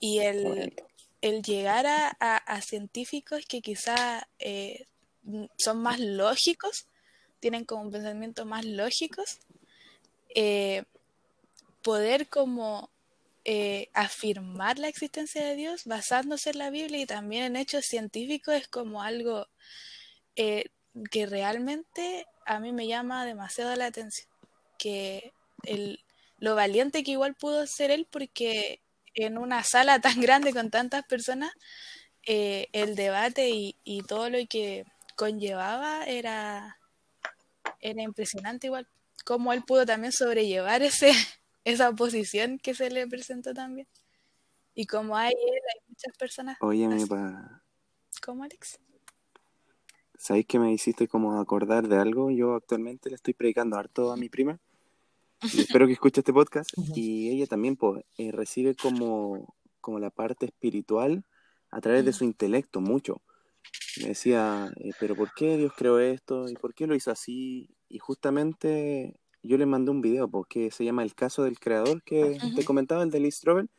el, 0.00 0.72
llegar 1.42 1.86
a, 1.86 2.60
científicos 2.62 3.44
que 3.48 3.60
quizá 3.60 4.28
eh, 4.38 4.86
son 5.56 5.82
más 5.82 5.98
lógicos, 5.98 6.86
tienen 7.40 7.64
como 7.64 7.82
un 7.82 7.90
pensamiento 7.90 8.44
más 8.44 8.64
lógicos, 8.64 9.38
eh, 10.34 10.84
poder 11.82 12.28
como 12.28 12.90
eh, 13.48 13.90
afirmar 13.94 14.80
la 14.80 14.88
existencia 14.88 15.44
de 15.46 15.54
Dios 15.54 15.84
basándose 15.84 16.50
en 16.50 16.58
la 16.58 16.70
Biblia 16.70 17.00
y 17.00 17.06
también 17.06 17.44
en 17.44 17.54
hechos 17.54 17.84
científicos 17.84 18.56
es 18.56 18.66
como 18.66 19.04
algo 19.04 19.46
eh, 20.34 20.64
que 21.12 21.26
realmente 21.26 22.26
a 22.46 22.60
mí 22.60 22.72
me 22.72 22.86
llama 22.86 23.26
demasiado 23.26 23.74
la 23.76 23.86
atención. 23.86 24.28
Que 24.78 25.32
el, 25.64 26.00
lo 26.38 26.54
valiente 26.54 27.02
que 27.02 27.12
igual 27.12 27.34
pudo 27.34 27.66
ser 27.66 27.90
él 27.90 28.06
porque 28.10 28.80
en 29.14 29.38
una 29.38 29.62
sala 29.62 30.00
tan 30.00 30.20
grande 30.20 30.52
con 30.52 30.70
tantas 30.70 31.04
personas, 31.06 31.52
el 32.22 32.96
debate 32.96 33.50
y, 33.50 33.76
y, 33.84 34.02
todo 34.02 34.30
lo 34.30 34.38
que 34.50 34.84
conllevaba 35.14 36.04
era, 36.06 36.76
era 37.80 38.02
impresionante 38.02 38.66
igual 38.66 38.88
cómo 39.26 39.52
él 39.52 39.62
pudo 39.64 39.84
también 39.84 40.12
sobrellevar 40.12 40.82
ese, 40.82 41.12
esa 41.64 41.90
oposición 41.90 42.58
que 42.58 42.74
se 42.74 42.90
le 42.90 43.06
presentó 43.06 43.52
también. 43.52 43.88
Y 44.74 44.86
como 44.86 45.16
hay 45.16 45.32
él, 45.32 45.62
hay 45.74 45.80
muchas 45.88 46.16
personas. 46.16 46.56
Pa... 47.08 47.62
¿Cómo, 48.22 48.44
Alex? 48.44 48.78
¿Sabéis 50.18 50.46
que 50.46 50.58
me 50.58 50.72
hiciste 50.72 51.08
como 51.08 51.40
acordar 51.40 51.88
de 51.88 51.96
algo? 51.96 52.30
Yo 52.30 52.54
actualmente 52.54 53.10
le 53.10 53.16
estoy 53.16 53.34
predicando 53.34 53.76
harto 53.76 54.12
a 54.12 54.16
mi 54.16 54.28
prima. 54.28 54.58
Y 55.42 55.60
espero 55.60 55.86
que 55.86 55.92
escuche 55.92 56.20
este 56.20 56.32
podcast. 56.32 56.70
Y 56.96 57.30
ella 57.30 57.46
también 57.46 57.76
pues, 57.76 58.04
eh, 58.18 58.32
recibe 58.32 58.74
como, 58.74 59.54
como 59.80 59.98
la 59.98 60.10
parte 60.10 60.46
espiritual 60.46 61.24
a 61.70 61.80
través 61.80 62.04
de 62.04 62.12
su 62.12 62.24
intelecto, 62.24 62.80
mucho. 62.80 63.22
Me 64.00 64.08
decía, 64.08 64.70
eh, 64.76 64.90
pero 65.00 65.16
¿por 65.16 65.32
qué 65.34 65.56
Dios 65.56 65.72
creó 65.76 65.98
esto? 65.98 66.48
¿Y 66.48 66.54
por 66.54 66.74
qué 66.74 66.86
lo 66.86 66.94
hizo 66.94 67.10
así? 67.10 67.76
Y 67.88 67.98
justamente 67.98 69.18
yo 69.42 69.58
le 69.58 69.66
mandé 69.66 69.90
un 69.90 70.00
video 70.00 70.28
porque 70.28 70.70
se 70.70 70.84
llama 70.84 71.02
El 71.02 71.14
caso 71.14 71.44
del 71.44 71.58
creador 71.58 72.02
que 72.02 72.38
te 72.54 72.64
comentaba, 72.64 73.02
el 73.02 73.10
de 73.10 73.20
Lee 73.20 73.30
Strobel, 73.30 73.70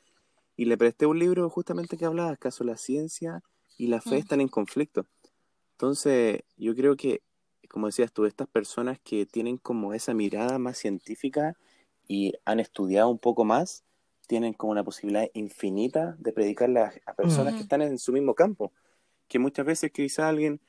y 0.55 0.65
le 0.65 0.77
presté 0.77 1.05
un 1.05 1.19
libro 1.19 1.49
justamente 1.49 1.97
que 1.97 2.05
hablaba, 2.05 2.31
¿acaso 2.31 2.63
la 2.63 2.77
ciencia 2.77 3.43
y 3.77 3.87
la 3.87 4.01
fe 4.01 4.15
mm. 4.15 4.19
están 4.19 4.41
en 4.41 4.47
conflicto? 4.47 5.05
Entonces, 5.77 6.41
yo 6.57 6.75
creo 6.75 6.97
que, 6.97 7.21
como 7.69 7.85
decías 7.85 8.11
tú, 8.11 8.25
estas 8.25 8.47
personas 8.47 8.97
que 8.99 9.27
tienen 9.27 9.57
como 9.57 9.93
esa 9.93 10.15
mirada 10.15 10.57
más 10.57 10.79
científica 10.79 11.55
y 12.07 12.33
han 12.45 12.59
estudiado 12.59 13.09
un 13.09 13.19
poco 13.19 13.45
más, 13.45 13.83
tienen 14.25 14.53
como 14.53 14.71
una 14.71 14.83
posibilidad 14.83 15.29
infinita 15.35 16.15
de 16.17 16.33
predicarle 16.33 16.79
a, 16.79 17.13
personas 17.15 17.53
que 17.53 17.61
están 17.61 17.83
en 17.83 17.99
su 17.99 18.11
mismo 18.11 18.33
campo. 18.33 18.73
Que 19.27 19.37
muchas 19.37 19.67
veces 19.67 19.91
quizá 19.91 20.27
alguien 20.27 20.59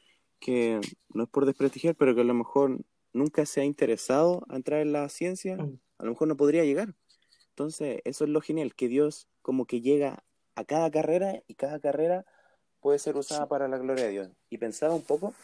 que 0.41 0.79
no 1.15 1.23
es 1.23 1.29
por 1.31 1.47
desprestigiar, 1.47 1.95
pero 1.95 2.15
que 2.15 2.21
a 2.21 2.25
lo 2.25 2.35
mejor 2.35 2.79
nunca 3.15 3.47
se 3.47 3.63
ha 3.63 3.65
interesado 3.65 4.45
a 4.51 4.57
entrar 4.57 4.83
en 4.83 4.93
la 4.93 5.09
ciencia, 5.09 5.57
mm. 5.57 5.81
a 5.97 6.05
lo 6.05 6.11
mejor 6.11 6.29
no 6.29 6.37
podría 6.37 6.65
llegar. 6.65 6.95
Entonces, 7.49 8.03
eso 8.05 8.25
es 8.25 8.31
lo 8.31 8.43
genial, 8.43 8.75
que 8.75 8.89
Dios 8.89 9.27
como 9.41 9.65
que 9.65 9.81
llega 9.81 10.23
a 10.55 10.65
cada 10.65 10.91
carrera 10.91 11.43
y 11.47 11.55
cada 11.55 11.81
carrera 11.81 12.27
puede 12.89 12.99
ser 12.99 13.19
usada 13.19 13.47
para 13.47 13.69
la 13.69 13.77
gloria 13.77 14.07
de 14.07 14.11
Dios. 14.13 14.31
Y 14.49 14.57
pensaba 14.57 14.95
un 14.95 15.03
poco 15.03 15.35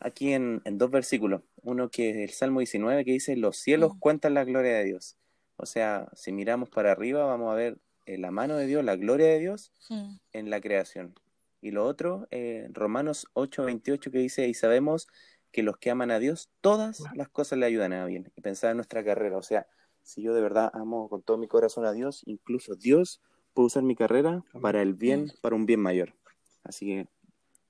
aquí 0.00 0.32
en, 0.32 0.60
dos 0.64 0.90
versículos. 0.90 1.42
Uno 1.62 1.90
que 1.90 2.10
es 2.10 2.16
el 2.16 2.30
Salmo 2.30 2.58
19 2.58 3.04
que 3.04 3.12
dice, 3.12 3.36
los 3.36 3.56
cielos 3.56 3.94
mm. 3.94 3.98
cuentan 4.00 4.34
la 4.34 4.42
gloria 4.42 4.72
de 4.78 4.82
Dios. 4.82 5.16
O 5.54 5.64
sea, 5.64 6.08
si 6.12 6.32
miramos 6.32 6.70
para 6.70 6.90
arriba 6.90 7.24
vamos 7.24 7.52
a 7.52 7.54
ver 7.54 7.78
eh, 8.06 8.18
la 8.18 8.32
mano 8.32 8.56
de 8.56 8.66
Dios, 8.66 8.84
la 8.84 8.96
gloria 8.96 9.28
de 9.28 9.38
Dios 9.38 9.70
mm. 9.90 10.16
en 10.32 10.50
la 10.50 10.60
creación. 10.60 11.14
Y 11.60 11.70
lo 11.70 11.86
otro, 11.86 12.26
eh, 12.32 12.66
Romanos 12.72 13.28
8, 13.34 13.64
28 13.64 14.10
que 14.10 14.18
dice, 14.18 14.48
y 14.48 14.54
sabemos 14.54 15.06
que 15.52 15.62
los 15.62 15.76
que 15.76 15.92
aman 15.92 16.10
a 16.10 16.18
Dios, 16.18 16.50
todas 16.62 17.04
las 17.14 17.28
cosas 17.28 17.60
le 17.60 17.66
ayudan 17.66 17.92
a 17.92 18.06
bien. 18.06 18.32
Y 18.34 18.40
pensar 18.40 18.72
en 18.72 18.78
nuestra 18.78 19.04
carrera, 19.04 19.36
o 19.36 19.42
sea, 19.42 19.68
si 20.02 20.20
yo 20.20 20.34
de 20.34 20.42
verdad 20.42 20.68
amo 20.74 21.08
con 21.08 21.22
todo 21.22 21.38
mi 21.38 21.46
corazón 21.46 21.84
a 21.84 21.92
Dios, 21.92 22.22
incluso 22.26 22.74
Dios 22.74 23.20
puede 23.54 23.66
usar 23.66 23.84
mi 23.84 23.94
carrera 23.94 24.42
para 24.60 24.82
el 24.82 24.94
bien, 24.94 25.32
para 25.42 25.54
un 25.54 25.64
bien 25.64 25.78
mayor. 25.78 26.16
Así 26.64 26.86
que, 26.86 27.06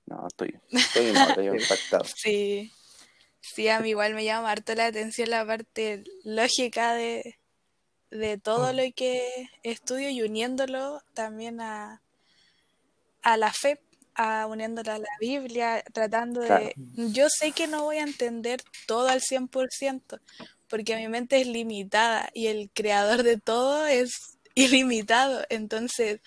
no, 0.05 0.27
estoy, 0.27 0.59
estoy, 0.71 1.07
impactado. 1.61 2.05
Sí, 2.05 2.71
sí, 3.41 3.69
a 3.69 3.79
mí 3.79 3.89
igual 3.89 4.13
me 4.13 4.25
llama 4.25 4.51
harto 4.51 4.75
la 4.75 4.87
atención 4.87 5.29
la 5.29 5.45
parte 5.45 6.03
lógica 6.23 6.93
de, 6.93 7.39
de 8.11 8.37
todo 8.37 8.73
lo 8.73 8.83
que 8.95 9.49
estudio 9.63 10.09
y 10.09 10.21
uniéndolo 10.21 11.01
también 11.13 11.61
a, 11.61 12.01
a 13.21 13.37
la 13.37 13.51
fe 13.51 13.79
a 14.15 14.45
uniéndola 14.47 14.95
a 14.95 14.99
la 14.99 15.09
Biblia, 15.19 15.83
tratando 15.91 16.41
de... 16.41 16.73
Yo 16.95 17.27
sé 17.29 17.51
que 17.51 17.67
no 17.67 17.83
voy 17.83 17.97
a 17.97 18.03
entender 18.03 18.61
todo 18.85 19.07
al 19.07 19.21
100%, 19.21 20.19
porque 20.69 20.95
mi 20.95 21.07
mente 21.07 21.41
es 21.41 21.47
limitada 21.47 22.29
y 22.33 22.47
el 22.47 22.69
creador 22.73 23.23
de 23.23 23.37
todo 23.37 23.85
es 23.85 24.11
ilimitado. 24.55 25.43
Entonces, 25.49 26.21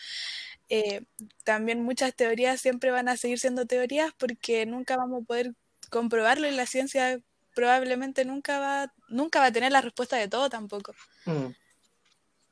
eh, 0.68 1.05
también 1.44 1.83
muchas 1.83 2.14
teorías 2.14 2.61
siempre 2.61 2.90
van 2.90 3.09
a 3.09 3.16
seguir 3.16 3.38
siendo 3.38 3.66
teorías 3.66 4.12
porque 4.18 4.66
nunca 4.66 4.96
vamos 4.96 5.22
a 5.22 5.26
poder 5.26 5.55
comprobarlo 5.90 6.48
y 6.48 6.52
la 6.52 6.66
ciencia 6.66 7.20
probablemente 7.55 8.24
nunca 8.24 8.59
va, 8.59 8.92
nunca 9.09 9.40
va 9.40 9.46
a 9.46 9.52
tener 9.52 9.72
la 9.72 9.81
respuesta 9.81 10.16
de 10.16 10.29
todo 10.29 10.50
tampoco. 10.50 10.92
Mm. 11.24 11.46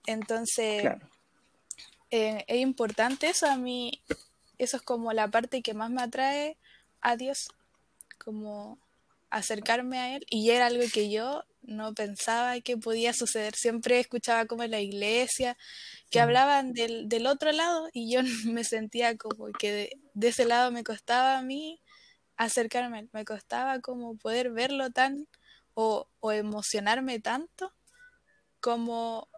Entonces, 0.06 0.84
eh, 2.10 2.44
es 2.46 2.60
importante 2.60 3.28
eso 3.28 3.46
a 3.46 3.56
mí 3.56 4.02
eso 4.58 4.76
es 4.76 4.82
como 4.82 5.12
la 5.12 5.28
parte 5.28 5.62
que 5.62 5.74
más 5.74 5.90
me 5.90 6.02
atrae 6.02 6.56
a 7.00 7.16
Dios, 7.16 7.48
como 8.18 8.78
acercarme 9.30 9.98
a 9.98 10.16
Él. 10.16 10.26
Y 10.30 10.50
era 10.50 10.66
algo 10.66 10.82
que 10.92 11.10
yo 11.10 11.44
no 11.66 11.94
pensaba 11.94 12.60
que 12.60 12.76
podía 12.76 13.12
suceder. 13.12 13.54
Siempre 13.54 14.00
escuchaba 14.00 14.46
como 14.46 14.62
en 14.62 14.70
la 14.70 14.80
iglesia 14.80 15.56
que 16.10 16.20
hablaban 16.20 16.72
del, 16.72 17.08
del, 17.08 17.26
otro 17.26 17.52
lado 17.52 17.88
y 17.92 18.12
yo 18.12 18.20
me 18.58 18.64
sentía 18.64 19.16
como 19.16 19.46
que 19.58 19.90
de, 20.14 20.28
ese 20.28 20.44
lado 20.44 20.70
me 20.70 20.84
costaba 20.84 21.38
a 21.38 21.42
mí 21.42 21.80
acercarme, 22.36 23.08
me 23.12 23.24
costaba 23.24 23.80
como 23.80 24.16
poder 24.16 24.50
verlo 24.50 24.90
tan 24.90 25.28
o, 25.74 26.08
o 26.20 26.32
emocionarme 26.32 27.20
tanto 27.20 27.72
como, 28.60 29.28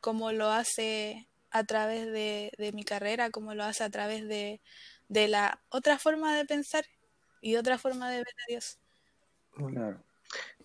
como 0.00 0.32
lo 0.32 0.50
hace 0.50 1.30
a 1.50 1.64
través 1.64 2.06
de, 2.12 2.70
mi 2.74 2.84
carrera, 2.84 3.30
como 3.30 3.54
lo 3.54 3.64
hace 3.64 3.84
a 3.84 3.90
través 3.90 4.28
de, 4.28 4.60
la 5.08 5.62
otra 5.70 5.98
forma 5.98 6.34
de 6.36 6.44
pensar 6.44 6.84
y 7.40 7.56
otra 7.56 7.78
forma 7.78 8.10
de 8.10 8.18
ver 8.18 8.26
a 8.28 8.46
Dios. 8.48 8.78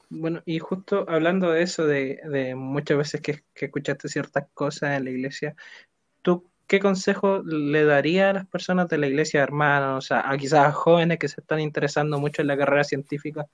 Bueno, 0.09 0.41
y 0.45 0.59
justo 0.59 1.05
hablando 1.07 1.51
de 1.51 1.63
eso, 1.63 1.85
de, 1.85 2.53
muchas 2.55 2.97
veces 2.97 3.21
que, 3.21 3.43
escuchaste 3.55 4.09
ciertas 4.09 4.47
cosas 4.53 4.97
en 4.97 5.05
la 5.05 5.09
iglesia, 5.11 5.55
¿tú 6.21 6.49
qué 6.67 6.79
consejo 6.79 7.43
le 7.43 7.85
darías 7.85 8.31
a 8.31 8.33
las 8.33 8.47
personas 8.47 8.87
de 8.87 8.97
la 8.97 9.07
iglesia, 9.07 9.41
hermanos, 9.43 10.11
a, 10.11 10.29
a 10.29 10.37
quizás 10.37 10.67
a 10.67 10.71
jóvenes 10.71 11.19
que 11.19 11.27
se 11.27 11.41
están 11.41 11.59
interesando 11.59 12.19
mucho 12.19 12.41
en 12.41 12.47
la 12.47 12.57
carrera 12.57 12.83
científica 12.83 13.47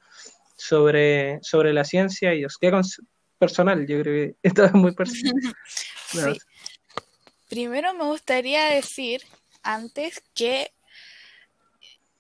sobre, 0.55 1.39
sobre 1.41 1.73
la 1.73 1.83
ciencia 1.83 2.33
y? 2.33 2.45
¿Qué 2.59 2.71
personal? 3.37 3.87
Yo 3.87 4.01
creo 4.01 4.03
que 4.03 4.35
esto 4.43 4.65
es 4.65 4.73
muy 4.73 4.93
personal. 4.93 5.33
sí. 6.07 6.37
Primero 7.49 7.93
me 7.93 8.05
gustaría 8.05 8.65
decir 8.65 9.21
antes 9.63 10.23
que 10.33 10.71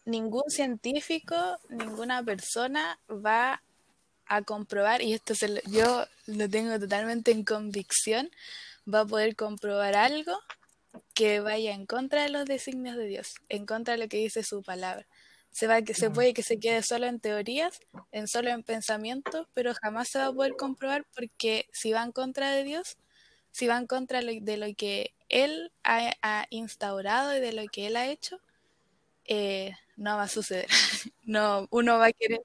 ningún 0.05 0.49
científico, 0.49 1.35
ninguna 1.69 2.23
persona 2.23 2.99
va 3.09 3.61
a 4.31 4.43
comprobar, 4.43 5.01
y 5.01 5.13
esto 5.13 5.35
se 5.35 5.61
yo 5.67 6.05
lo 6.25 6.49
tengo 6.49 6.79
totalmente 6.79 7.31
en 7.31 7.43
convicción, 7.43 8.31
va 8.91 9.01
a 9.01 9.05
poder 9.05 9.35
comprobar 9.35 9.93
algo 9.95 10.39
que 11.13 11.41
vaya 11.41 11.73
en 11.73 11.85
contra 11.85 12.23
de 12.23 12.29
los 12.29 12.45
designios 12.45 12.95
de 12.95 13.07
Dios, 13.07 13.35
en 13.49 13.65
contra 13.65 13.95
de 13.95 14.03
lo 14.03 14.07
que 14.07 14.17
dice 14.17 14.43
su 14.43 14.63
palabra. 14.63 15.05
Se, 15.51 15.67
va, 15.67 15.81
que 15.81 15.93
se 15.93 16.09
puede 16.09 16.33
que 16.33 16.43
se 16.43 16.59
quede 16.59 16.81
solo 16.81 17.07
en 17.07 17.19
teorías, 17.19 17.81
en 18.13 18.29
solo 18.29 18.51
en 18.51 18.63
pensamientos, 18.63 19.47
pero 19.53 19.73
jamás 19.73 20.07
se 20.07 20.19
va 20.19 20.27
a 20.27 20.33
poder 20.33 20.53
comprobar 20.55 21.05
porque 21.13 21.67
si 21.73 21.91
va 21.91 22.01
en 22.01 22.13
contra 22.13 22.51
de 22.51 22.63
Dios, 22.63 22.97
si 23.51 23.67
va 23.67 23.77
en 23.77 23.85
contra 23.85 24.21
de 24.21 24.57
lo 24.57 24.73
que 24.75 25.13
él 25.27 25.73
ha, 25.83 26.45
instaurado 26.51 27.35
y 27.35 27.41
de 27.41 27.51
lo 27.51 27.67
que 27.67 27.87
él 27.87 27.97
ha 27.97 28.07
hecho, 28.07 28.39
eh, 29.25 29.73
no 29.97 30.15
va 30.15 30.23
a 30.23 30.27
suceder. 30.29 30.67
no, 31.23 31.67
uno 31.69 31.97
va 31.97 32.07
a 32.07 32.13
querer, 32.13 32.43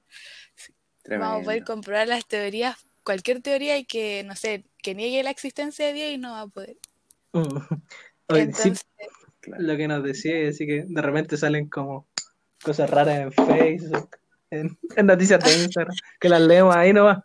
vamos 1.07 1.41
a 1.41 1.43
poder 1.43 1.63
comprobar 1.63 2.07
las 2.07 2.25
teorías, 2.27 2.75
cualquier 3.03 3.41
teoría 3.41 3.77
y 3.77 3.85
que, 3.85 4.23
no 4.25 4.35
sé, 4.35 4.65
que 4.81 4.95
niegue 4.95 5.23
la 5.23 5.31
existencia 5.31 5.87
de 5.87 5.93
Dios 5.93 6.11
y 6.11 6.17
no 6.17 6.31
va 6.31 6.41
a 6.41 6.47
poder. 6.47 6.77
Entonces, 8.29 8.85
lo 9.43 9.77
que 9.77 9.87
nos 9.87 10.03
decía 10.03 10.37
es 10.39 10.57
que 10.57 10.85
de 10.87 11.01
repente 11.01 11.37
salen 11.37 11.69
como 11.69 12.07
cosas 12.61 12.89
raras 12.89 13.19
en 13.19 13.31
Facebook, 13.31 14.17
en, 14.49 14.77
noticias 15.05 15.43
de 15.43 15.63
Instagram, 15.63 15.95
que 16.19 16.29
las 16.29 16.41
leemos 16.41 16.75
ahí 16.75 16.93
nomás. 16.93 17.19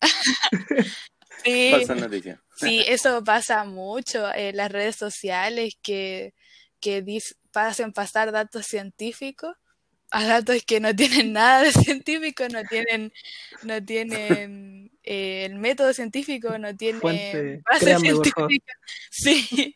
Sí, 1.44 1.72
sí, 2.56 2.84
eso 2.88 3.22
pasa 3.22 3.62
mucho 3.62 4.34
en 4.34 4.56
las 4.56 4.72
redes 4.72 4.96
sociales 4.96 5.78
que, 5.80 6.34
que 6.80 7.04
pasan 7.52 7.92
pasar 7.92 8.32
datos 8.32 8.66
científicos 8.66 9.54
a 10.10 10.26
datos 10.26 10.62
que 10.64 10.80
no 10.80 10.94
tienen 10.94 11.32
nada 11.32 11.62
de 11.62 11.72
científico, 11.72 12.44
no 12.48 12.62
tienen, 12.64 13.12
no 13.62 13.84
tienen 13.84 14.90
eh, 15.02 15.44
el 15.46 15.56
método 15.56 15.92
científico, 15.92 16.58
no 16.58 16.76
tienen 16.76 17.00
base 17.00 17.62
científica. 17.98 18.72
Sí. 19.10 19.74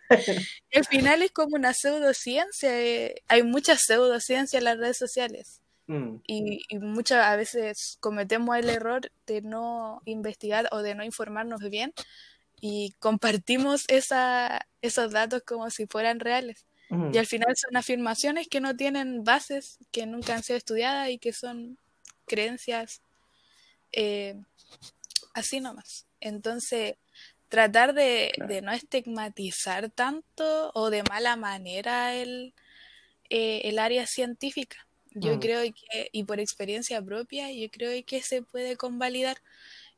al 0.74 0.84
final 0.84 1.22
es 1.22 1.30
como 1.30 1.56
una 1.56 1.72
pseudociencia. 1.72 2.80
Eh, 2.80 3.22
hay 3.28 3.42
mucha 3.42 3.76
pseudociencia 3.76 4.58
en 4.58 4.64
las 4.64 4.78
redes 4.78 4.98
sociales. 4.98 5.60
Mm. 5.86 6.16
Y, 6.26 6.78
muchas 6.78 7.26
a 7.26 7.36
veces 7.36 7.96
cometemos 8.00 8.56
el 8.56 8.70
error 8.70 9.10
de 9.26 9.42
no 9.42 10.02
investigar 10.04 10.68
o 10.70 10.82
de 10.82 10.94
no 10.94 11.04
informarnos 11.04 11.60
bien 11.68 11.92
y 12.60 12.94
compartimos 12.98 13.84
esa, 13.88 14.66
esos 14.82 15.10
datos 15.10 15.42
como 15.42 15.68
si 15.70 15.86
fueran 15.86 16.20
reales. 16.20 16.66
Y 17.12 17.18
al 17.18 17.26
final 17.26 17.54
son 17.56 17.76
afirmaciones 17.76 18.48
que 18.48 18.60
no 18.60 18.76
tienen 18.76 19.24
bases, 19.24 19.78
que 19.92 20.06
nunca 20.06 20.34
han 20.34 20.42
sido 20.42 20.56
estudiadas 20.56 21.10
y 21.10 21.18
que 21.18 21.32
son 21.32 21.78
creencias 22.26 23.02
eh, 23.92 24.36
así 25.34 25.60
nomás. 25.60 26.06
Entonces, 26.20 26.96
tratar 27.48 27.94
de, 27.94 28.32
Claro. 28.34 28.54
de 28.54 28.62
no 28.62 28.72
estigmatizar 28.72 29.90
tanto 29.90 30.70
o 30.74 30.90
de 30.90 31.02
mala 31.04 31.36
manera 31.36 32.14
el, 32.14 32.54
eh, 33.30 33.62
el 33.64 33.78
área 33.78 34.06
científica. 34.06 34.86
Yo 35.12 35.34
Mm. 35.36 35.40
creo 35.40 35.62
que, 35.62 36.08
y 36.12 36.24
por 36.24 36.40
experiencia 36.40 37.02
propia, 37.02 37.52
yo 37.52 37.70
creo 37.70 38.04
que 38.06 38.22
se 38.22 38.42
puede 38.42 38.76
convalidar 38.76 39.38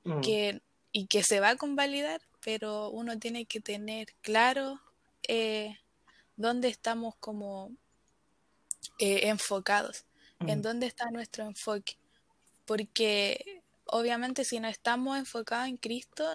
Mm, 0.05 0.21
que, 0.23 0.63
y 0.93 1.07
que 1.07 1.23
se 1.23 1.41
va 1.41 1.51
a 1.51 1.57
convalidar, 1.57 2.23
pero 2.45 2.91
uno 2.91 3.19
tiene 3.19 3.47
que 3.47 3.61
tener 3.61 4.09
claro 4.23 4.81
eh, 5.29 5.79
dónde 6.37 6.69
estamos 6.69 7.15
como 7.17 7.71
eh, 8.99 9.29
enfocados, 9.29 10.07
en 10.41 10.59
mm, 10.59 10.63
dónde 10.63 10.87
está 10.87 11.11
nuestro 11.11 11.45
enfoque. 11.45 11.99
Porque 12.67 13.63
obviamente 13.87 14.45
si 14.45 14.61
no 14.61 14.69
estamos 14.69 15.19
enfocados 15.19 15.69
en 15.69 15.77
Cristo, 15.77 16.35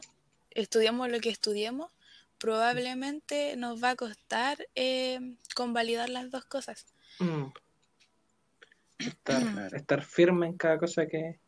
estudiamos 0.52 1.10
lo 1.10 1.20
que 1.20 1.30
estudiemos, 1.30 1.92
probablemente 2.38 3.56
nos 3.56 3.84
va 3.84 3.92
a 3.92 3.96
costar 3.96 4.58
eh, 4.76 5.20
convalidar 5.56 6.10
las 6.10 6.30
dos 6.32 6.46
cosas. 6.46 6.86
mm. 7.20 7.54
Estar, 9.00 10.04
firme 10.06 10.48
en 10.48 10.58
cada 10.58 10.78
cosa 10.78 11.06
que, 11.08 11.40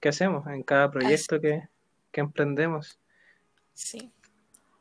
que 0.00 0.08
hacemos, 0.08 0.46
en 0.46 0.62
cada 0.62 0.90
proyecto 0.90 1.40
que, 1.40 1.68
que 2.12 2.20
emprendemos. 2.20 2.98
Sí. 3.74 4.12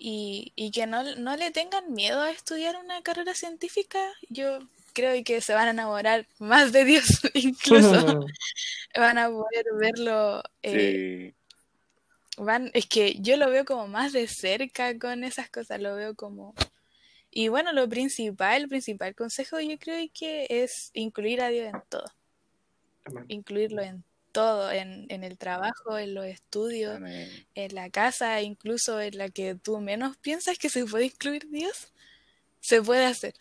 Y, 0.05 0.51
y 0.57 0.71
que 0.71 0.85
no, 0.85 1.01
no 1.15 1.37
le 1.37 1.51
tengan 1.51 1.93
miedo 1.93 2.21
a 2.21 2.29
estudiar 2.29 2.75
una 2.75 3.01
carrera 3.03 3.33
científica. 3.35 3.99
Yo 4.29 4.59
creo 4.91 5.23
que 5.23 5.39
se 5.39 5.53
van 5.53 5.69
a 5.69 5.71
enamorar 5.71 6.27
más 6.39 6.73
de 6.73 6.83
Dios 6.83 7.05
incluso. 7.33 8.25
Van 8.97 9.17
a 9.17 9.29
poder 9.29 9.65
verlo. 9.79 10.43
eh, 10.61 11.33
Sí, 12.35 12.43
van, 12.43 12.69
es 12.73 12.85
que 12.85 13.15
yo 13.21 13.37
lo 13.37 13.49
veo 13.49 13.63
como 13.63 13.87
más 13.87 14.11
de 14.11 14.27
cerca 14.27 14.99
con 14.99 15.23
esas 15.23 15.49
cosas. 15.49 15.79
Lo 15.79 15.95
veo 15.95 16.15
como... 16.15 16.53
Y 17.31 17.47
bueno, 17.47 17.71
lo 17.71 17.87
principal, 17.87 18.63
el 18.63 18.67
principal 18.67 19.15
consejo 19.15 19.61
yo 19.61 19.79
creo 19.79 20.05
que 20.13 20.47
es 20.49 20.91
incluir 20.93 21.39
a 21.41 21.47
Dios 21.47 21.73
en 21.73 21.81
todo. 21.87 22.05
Amén. 23.05 23.23
Incluirlo 23.29 23.81
en 23.81 24.03
todo, 24.33 24.69
en, 24.71 25.05
en 25.09 25.23
el 25.23 25.37
trabajo, 25.37 25.97
en 25.97 26.13
los 26.13 26.25
estudios. 26.25 26.97
amén. 26.97 27.29
en 27.55 27.75
la 27.75 27.89
casa, 27.89 28.41
incluso 28.41 28.99
en 28.99 29.17
la 29.17 29.29
que 29.29 29.55
tú 29.55 29.79
menos 29.79 30.17
piensas 30.17 30.57
que 30.57 30.69
se 30.69 30.85
puede 30.85 31.05
incluir 31.05 31.49
Dios, 31.49 31.93
se 32.59 32.81
puede 32.81 33.05
hacer. 33.05 33.35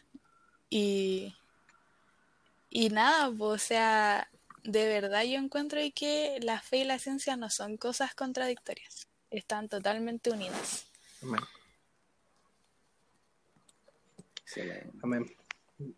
Y, 0.70 1.34
y 2.70 2.90
nada, 2.90 3.32
pues, 3.36 3.62
o 3.62 3.66
sea, 3.66 4.28
de 4.62 4.86
verdad 4.86 5.24
yo 5.24 5.38
encuentro 5.38 5.80
que 5.94 6.38
la 6.40 6.60
fe 6.60 6.78
y 6.78 6.84
la 6.84 6.98
ciencia 6.98 7.36
no 7.36 7.50
son 7.50 7.76
cosas 7.76 8.14
contradictorias, 8.14 9.08
están 9.30 9.68
totalmente 9.68 10.30
unidas. 10.30 10.86
Amén. 11.22 11.40
Amén. 15.02 15.36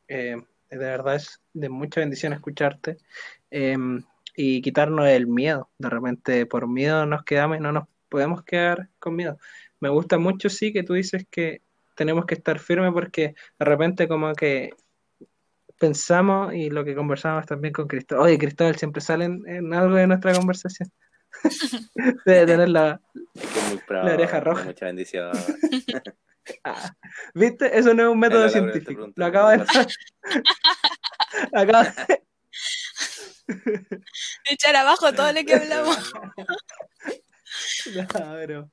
Eh, 0.08 0.36
de 0.70 0.76
verdad 0.76 1.16
es 1.16 1.40
de 1.52 1.68
mucha 1.68 2.00
bendición 2.00 2.32
escucharte 2.32 2.98
eh, 3.50 3.76
y 4.36 4.62
quitarnos 4.62 5.06
el 5.08 5.26
miedo. 5.26 5.70
De 5.78 5.88
repente 5.88 6.46
por 6.46 6.68
miedo 6.68 7.06
nos 7.06 7.24
quedamos 7.24 7.58
y 7.58 7.60
no 7.60 7.72
nos 7.72 7.84
podemos 8.08 8.42
quedar 8.44 8.88
con 8.98 9.16
miedo. 9.16 9.38
Me 9.80 9.88
gusta 9.88 10.18
mucho, 10.18 10.48
sí, 10.48 10.72
que 10.72 10.82
tú 10.82 10.94
dices 10.94 11.26
que 11.30 11.62
tenemos 11.94 12.26
que 12.26 12.34
estar 12.34 12.58
firmes 12.58 12.92
porque 12.92 13.34
de 13.58 13.64
repente 13.64 14.08
como 14.08 14.32
que 14.34 14.74
pensamos 15.78 16.54
y 16.54 16.70
lo 16.70 16.84
que 16.84 16.94
conversamos 16.94 17.46
también 17.46 17.72
con 17.72 17.86
Cristóbal. 17.86 18.26
Oye, 18.26 18.38
Cristóbal 18.38 18.76
siempre 18.76 19.00
sale 19.00 19.24
en, 19.24 19.74
algo 19.74 19.96
de 19.96 20.06
nuestra 20.06 20.32
conversación. 20.32 20.90
Debe 22.24 22.46
tener 22.46 22.68
la, 22.68 23.00
Es 23.34 23.46
que 23.48 23.58
es 23.58 23.68
muy 23.68 23.78
pro, 23.86 24.04
La 24.04 24.14
oreja 24.14 24.40
roja. 24.40 24.64
Mucha 24.64 24.86
bendición. 24.86 25.32
Ah, 26.62 26.94
¿Viste? 27.32 27.78
Eso 27.78 27.94
no 27.94 28.02
es 28.02 28.08
un 28.10 28.18
método 28.18 28.46
científico. 28.50 29.10
Lo 29.16 29.24
acabo 29.24 29.48
de 29.48 29.64
acabo 31.54 31.84
de- 31.84 32.22
Echar 34.50 34.76
abajo 34.76 35.12
todo 35.12 35.32
lo 35.32 35.44
que 35.44 35.54
hablamos. 35.54 35.96
No, 37.94 38.34
pero, 38.34 38.70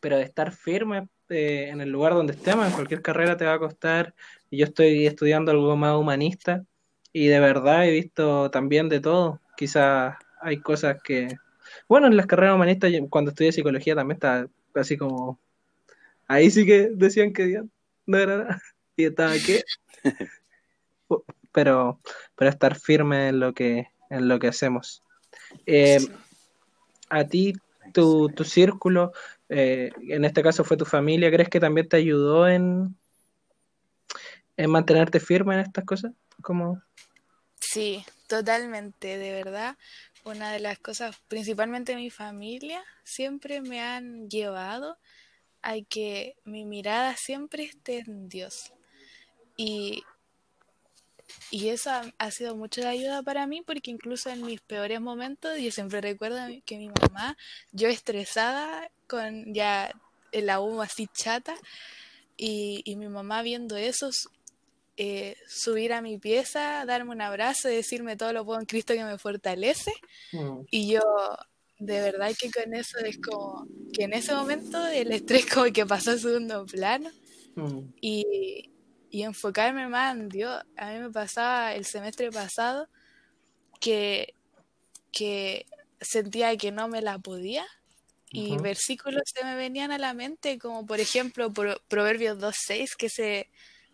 pero 0.00 0.16
estar 0.16 0.52
firme 0.52 1.08
eh, 1.28 1.68
en 1.68 1.82
el 1.82 1.90
lugar 1.90 2.14
donde 2.14 2.32
estemos, 2.32 2.66
en 2.66 2.72
cualquier 2.72 3.02
carrera 3.02 3.36
te 3.36 3.44
va 3.44 3.54
a 3.54 3.58
costar. 3.58 4.14
Y 4.48 4.58
yo 4.58 4.64
estoy 4.64 5.06
estudiando 5.06 5.50
algo 5.50 5.76
más 5.76 5.96
humanista 5.96 6.64
y 7.12 7.26
de 7.26 7.40
verdad 7.40 7.86
he 7.86 7.90
visto 7.90 8.50
también 8.50 8.88
de 8.88 9.00
todo. 9.00 9.40
Quizás 9.56 10.16
hay 10.40 10.60
cosas 10.60 11.02
que, 11.02 11.36
bueno, 11.88 12.06
en 12.06 12.16
las 12.16 12.26
carreras 12.26 12.54
humanistas, 12.54 12.90
yo 12.90 13.08
cuando 13.08 13.30
estudié 13.30 13.52
psicología 13.52 13.94
también 13.94 14.16
estaba 14.16 14.46
así 14.74 14.96
como, 14.96 15.38
ahí 16.26 16.50
sí 16.50 16.64
que 16.64 16.88
decían 16.92 17.32
que 17.32 17.44
Dios 17.46 17.66
no 18.06 18.18
era 18.18 18.38
nada. 18.38 18.62
Y 18.96 19.04
estaba 19.04 19.34
que, 19.34 19.62
pero, 21.52 22.00
pero 22.36 22.50
estar 22.50 22.78
firme 22.78 23.28
en 23.28 23.40
lo 23.40 23.52
que, 23.52 23.88
en 24.10 24.28
lo 24.28 24.38
que 24.38 24.48
hacemos. 24.48 25.02
Eh, 25.66 25.98
a 27.08 27.24
ti, 27.24 27.54
tu, 27.92 28.28
tu 28.28 28.44
círculo, 28.44 29.12
eh, 29.48 29.90
en 30.08 30.24
este 30.24 30.42
caso 30.42 30.64
fue 30.64 30.76
tu 30.76 30.84
familia, 30.84 31.30
¿crees 31.30 31.48
que 31.48 31.60
también 31.60 31.88
te 31.88 31.96
ayudó 31.96 32.48
en, 32.48 32.96
en 34.56 34.70
mantenerte 34.70 35.20
firme 35.20 35.54
en 35.54 35.60
estas 35.60 35.84
cosas? 35.84 36.12
Como, 36.42 36.80
Sí, 37.60 38.04
totalmente, 38.26 39.18
de 39.18 39.32
verdad. 39.32 39.76
Una 40.24 40.52
de 40.52 40.60
las 40.60 40.78
cosas, 40.78 41.16
principalmente 41.28 41.94
mi 41.94 42.10
familia, 42.10 42.82
siempre 43.04 43.60
me 43.60 43.80
han 43.80 44.28
llevado 44.28 44.98
a 45.62 45.74
que 45.88 46.36
mi 46.44 46.64
mirada 46.64 47.16
siempre 47.16 47.64
esté 47.64 47.98
en 47.98 48.28
Dios. 48.28 48.72
Y, 49.56 50.02
y 51.50 51.68
eso 51.68 51.90
ha, 51.90 52.12
ha 52.18 52.30
sido 52.30 52.56
mucho 52.56 52.80
de 52.80 52.88
ayuda 52.88 53.22
para 53.22 53.46
mí 53.46 53.62
porque 53.62 53.90
incluso 53.90 54.30
en 54.30 54.44
mis 54.44 54.60
peores 54.60 55.00
momentos, 55.00 55.58
yo 55.58 55.70
siempre 55.70 56.00
recuerdo 56.00 56.38
que 56.64 56.78
mi 56.78 56.88
mamá, 56.88 57.36
yo 57.72 57.88
estresada 57.88 58.90
con 59.06 59.52
ya 59.52 59.92
el 60.32 60.50
aún 60.50 60.80
así 60.80 61.08
chata, 61.12 61.54
y, 62.36 62.80
y 62.84 62.96
mi 62.96 63.08
mamá 63.08 63.42
viendo 63.42 63.76
eso, 63.76 64.10
eh, 64.96 65.36
subir 65.46 65.92
a 65.92 66.02
mi 66.02 66.18
pieza, 66.18 66.84
darme 66.86 67.12
un 67.12 67.20
abrazo 67.20 67.68
decirme 67.68 68.16
todo 68.16 68.32
lo 68.32 68.44
puedo 68.44 68.60
en 68.60 68.66
Cristo 68.66 68.94
que 68.94 69.04
me 69.04 69.18
fortalece. 69.18 69.92
mm, 70.32 70.60
Y 70.70 70.92
yo, 70.92 71.00
de 71.78 72.00
verdad 72.00 72.32
que 72.38 72.50
con 72.50 72.74
eso 72.74 72.98
es 72.98 73.18
como 73.18 73.66
que 73.92 74.04
en 74.04 74.14
ese 74.14 74.34
momento 74.34 74.86
el 74.86 75.12
estrés 75.12 75.46
como 75.46 75.72
que 75.72 75.84
pasó 75.84 76.12
a 76.12 76.18
segundo 76.18 76.64
plano 76.66 77.10
mm, 77.56 77.78
y, 78.00 78.69
y 79.10 79.22
enfocarme 79.24 79.88
más 79.88 80.16
en 80.16 80.28
Dios. 80.30 80.62
A 80.76 80.92
mí 80.92 80.98
me 81.00 81.10
pasaba 81.10 81.74
el 81.74 81.84
semestre 81.86 82.30
pasado 82.32 82.88
que, 83.80 84.34
que 85.12 85.66
sentía 86.00 86.56
que 86.56 86.72
no 86.72 86.88
me 86.88 87.02
la 87.02 87.18
podía 87.18 87.66
y 88.32 88.58
versículos 88.58 89.22
se 89.26 89.44
me 89.44 89.56
venían 89.56 89.92
a 89.92 89.98
la 89.98 90.14
mente, 90.14 90.58
como 90.58 90.86
por 90.86 91.00
ejemplo 91.00 91.52
Pro- 91.52 91.82
Proverbios 91.88 92.38
2.6, 92.40 92.96
que 92.96 93.06
ese 93.06 93.50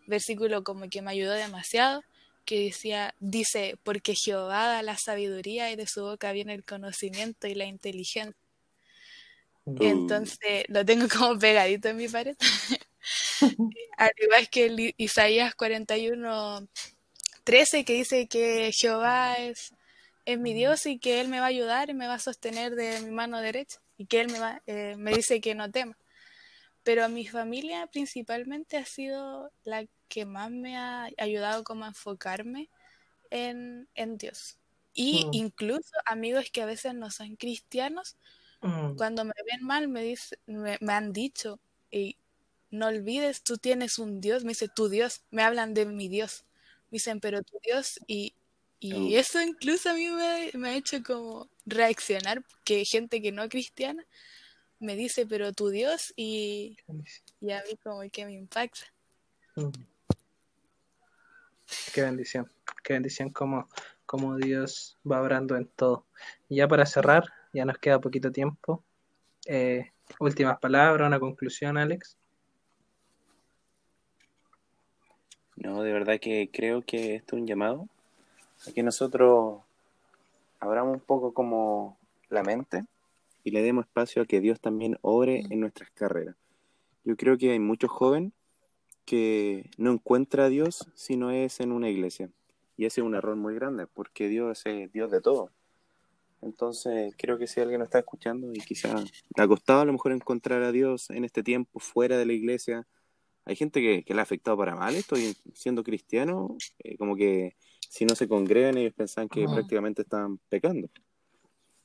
versículo 0.06 0.64
como 0.64 0.88
que 0.90 1.02
me 1.02 1.12
ayudó 1.12 1.32
demasiado, 1.32 2.04
que 2.46 2.64
decía, 2.66 3.14
dice, 3.20 3.78
porque 3.84 4.14
Jehová 4.16 4.66
da 4.68 4.82
la 4.82 4.98
sabiduría 4.98 5.70
y 5.72 5.76
de 5.76 5.86
su 5.88 6.02
boca 6.02 6.32
viene 6.32 6.54
el 6.54 6.64
conocimiento 6.64 7.46
y 7.48 7.54
la 7.56 7.66
inteligencia. 7.66 8.36
Uh, 9.66 9.76
Entonces 9.78 10.64
lo 10.68 10.84
tengo 10.84 11.06
como 11.08 11.38
pegadito 11.38 11.88
en 11.88 11.96
mi 11.96 12.08
pared. 12.08 12.36
Al 13.96 14.12
igual 14.16 14.48
que 14.48 14.66
el 14.66 14.94
Isaías 14.96 15.54
41, 15.54 16.68
13, 17.44 17.84
que 17.84 17.92
dice 17.94 18.28
que 18.28 18.70
Jehová 18.72 19.34
es, 19.34 19.74
es 20.24 20.38
mi 20.38 20.54
Dios 20.54 20.86
y 20.86 20.98
que 20.98 21.20
Él 21.20 21.28
me 21.28 21.40
va 21.40 21.46
a 21.46 21.48
ayudar 21.48 21.90
y 21.90 21.94
me 21.94 22.06
va 22.06 22.14
a 22.14 22.18
sostener 22.18 22.74
de 22.74 23.00
mi 23.02 23.10
mano 23.10 23.40
derecha 23.40 23.80
y 23.96 24.06
que 24.06 24.20
Él 24.20 24.30
me, 24.30 24.38
va, 24.38 24.62
eh, 24.66 24.94
me 24.96 25.12
dice 25.12 25.40
que 25.40 25.54
no 25.54 25.70
tema. 25.70 25.96
Pero 26.82 27.08
mi 27.08 27.26
familia 27.26 27.88
principalmente 27.88 28.76
ha 28.76 28.84
sido 28.84 29.50
la 29.64 29.86
que 30.08 30.24
más 30.24 30.50
me 30.50 30.76
ha 30.76 31.08
ayudado 31.18 31.64
como 31.64 31.84
a 31.84 31.88
enfocarme 31.88 32.70
en, 33.30 33.88
en 33.94 34.18
Dios. 34.18 34.58
Y 34.94 35.26
mm, 35.26 35.30
incluso 35.32 35.90
amigos 36.04 36.50
que 36.52 36.62
a 36.62 36.66
veces 36.66 36.94
no 36.94 37.10
son 37.10 37.36
cristianos, 37.36 38.16
mm, 38.62 38.96
cuando 38.96 39.24
me 39.24 39.34
ven 39.50 39.64
mal 39.64 39.88
me, 39.88 40.02
dice, 40.02 40.38
me, 40.46 40.78
me 40.80 40.92
han 40.92 41.12
dicho, 41.12 41.60
y 41.90 42.16
no 42.70 42.86
olvides, 42.86 43.42
tú 43.42 43.58
tienes 43.58 43.98
un 43.98 44.20
Dios, 44.20 44.44
me 44.44 44.50
dice, 44.50 44.68
tu 44.68 44.88
Dios, 44.88 45.22
me 45.30 45.42
hablan 45.42 45.74
de 45.74 45.86
mi 45.86 46.08
Dios, 46.08 46.44
me 46.90 46.96
dicen, 46.96 47.20
pero 47.20 47.42
tu 47.42 47.58
Dios, 47.64 48.00
y, 48.06 48.34
y 48.80 49.16
eso 49.16 49.40
incluso 49.40 49.90
a 49.90 49.94
mí 49.94 50.08
me, 50.08 50.50
me 50.54 50.68
ha 50.68 50.76
hecho 50.76 51.02
como 51.02 51.48
reaccionar, 51.64 52.44
que 52.64 52.84
gente 52.84 53.22
que 53.22 53.32
no 53.32 53.42
es 53.42 53.50
cristiana 53.50 54.04
me 54.78 54.96
dice, 54.96 55.26
pero 55.26 55.52
tu 55.52 55.68
Dios, 55.68 56.12
y, 56.16 56.76
y 57.40 57.50
a 57.50 57.62
mí 57.62 57.76
como 57.82 58.02
que 58.10 58.24
me 58.26 58.34
impacta. 58.34 58.86
mm. 59.56 59.70
Qué 61.92 62.02
bendición, 62.02 62.50
qué 62.84 62.92
bendición 62.92 63.30
como, 63.30 63.68
como 64.04 64.36
Dios 64.36 64.98
va 65.10 65.20
obrando 65.20 65.56
en 65.56 65.66
todo. 65.66 66.06
Y 66.48 66.56
ya 66.56 66.68
para 66.68 66.86
cerrar, 66.86 67.24
ya 67.52 67.64
nos 67.64 67.78
queda 67.78 68.00
poquito 68.00 68.30
tiempo. 68.30 68.84
Eh, 69.46 69.90
últimas 70.20 70.58
palabras, 70.58 71.06
una 71.06 71.18
conclusión, 71.18 71.76
Alex. 71.76 72.16
No, 75.56 75.82
de 75.82 75.92
verdad 75.92 76.20
que 76.20 76.50
creo 76.52 76.82
que 76.82 77.14
esto 77.14 77.36
es 77.36 77.42
un 77.42 77.46
llamado 77.46 77.88
a 78.66 78.72
que 78.72 78.82
nosotros 78.82 79.60
abramos 80.60 80.94
un 80.94 81.00
poco 81.00 81.32
como 81.32 81.98
la 82.28 82.42
mente 82.42 82.84
y 83.44 83.50
le 83.50 83.62
demos 83.62 83.86
espacio 83.86 84.22
a 84.22 84.26
que 84.26 84.40
Dios 84.40 84.60
también 84.60 84.98
obre 85.02 85.44
en 85.50 85.60
nuestras 85.60 85.90
carreras. 85.90 86.36
Yo 87.04 87.16
creo 87.16 87.38
que 87.38 87.52
hay 87.52 87.60
muchos 87.60 87.90
jóvenes 87.90 88.32
que 89.04 89.70
no 89.78 89.92
encuentra 89.92 90.46
a 90.46 90.48
Dios 90.48 90.88
si 90.94 91.16
no 91.16 91.30
es 91.30 91.60
en 91.60 91.72
una 91.72 91.88
iglesia. 91.88 92.28
Y 92.76 92.84
ese 92.84 93.00
es 93.00 93.06
un 93.06 93.14
error 93.14 93.36
muy 93.36 93.54
grande, 93.54 93.86
porque 93.86 94.28
Dios 94.28 94.66
es 94.66 94.92
Dios 94.92 95.10
de 95.10 95.20
todo. 95.20 95.50
Entonces, 96.42 97.14
creo 97.16 97.38
que 97.38 97.46
si 97.46 97.60
alguien 97.60 97.80
está 97.80 98.00
escuchando 98.00 98.52
y 98.52 98.58
quizá 98.58 98.94
le 98.98 99.42
ha 99.42 99.48
costado 99.48 99.80
a 99.80 99.84
lo 99.84 99.92
mejor 99.92 100.12
encontrar 100.12 100.62
a 100.62 100.72
Dios 100.72 101.08
en 101.10 101.24
este 101.24 101.42
tiempo 101.42 101.80
fuera 101.80 102.18
de 102.18 102.26
la 102.26 102.34
iglesia, 102.34 102.86
hay 103.46 103.56
gente 103.56 103.80
que, 103.80 104.04
que 104.04 104.12
le 104.12 104.20
ha 104.20 104.24
afectado 104.24 104.56
para 104.56 104.74
mal 104.74 104.94
esto 104.94 105.16
y 105.16 105.34
siendo 105.54 105.84
cristiano, 105.84 106.56
eh, 106.80 106.96
como 106.98 107.14
que 107.14 107.56
si 107.88 108.04
no 108.04 108.14
se 108.16 108.28
congregan 108.28 108.76
ellos 108.76 108.92
pensaban 108.92 109.28
que 109.28 109.44
prácticamente 109.46 110.02
estaban 110.02 110.38
pecando. 110.48 110.88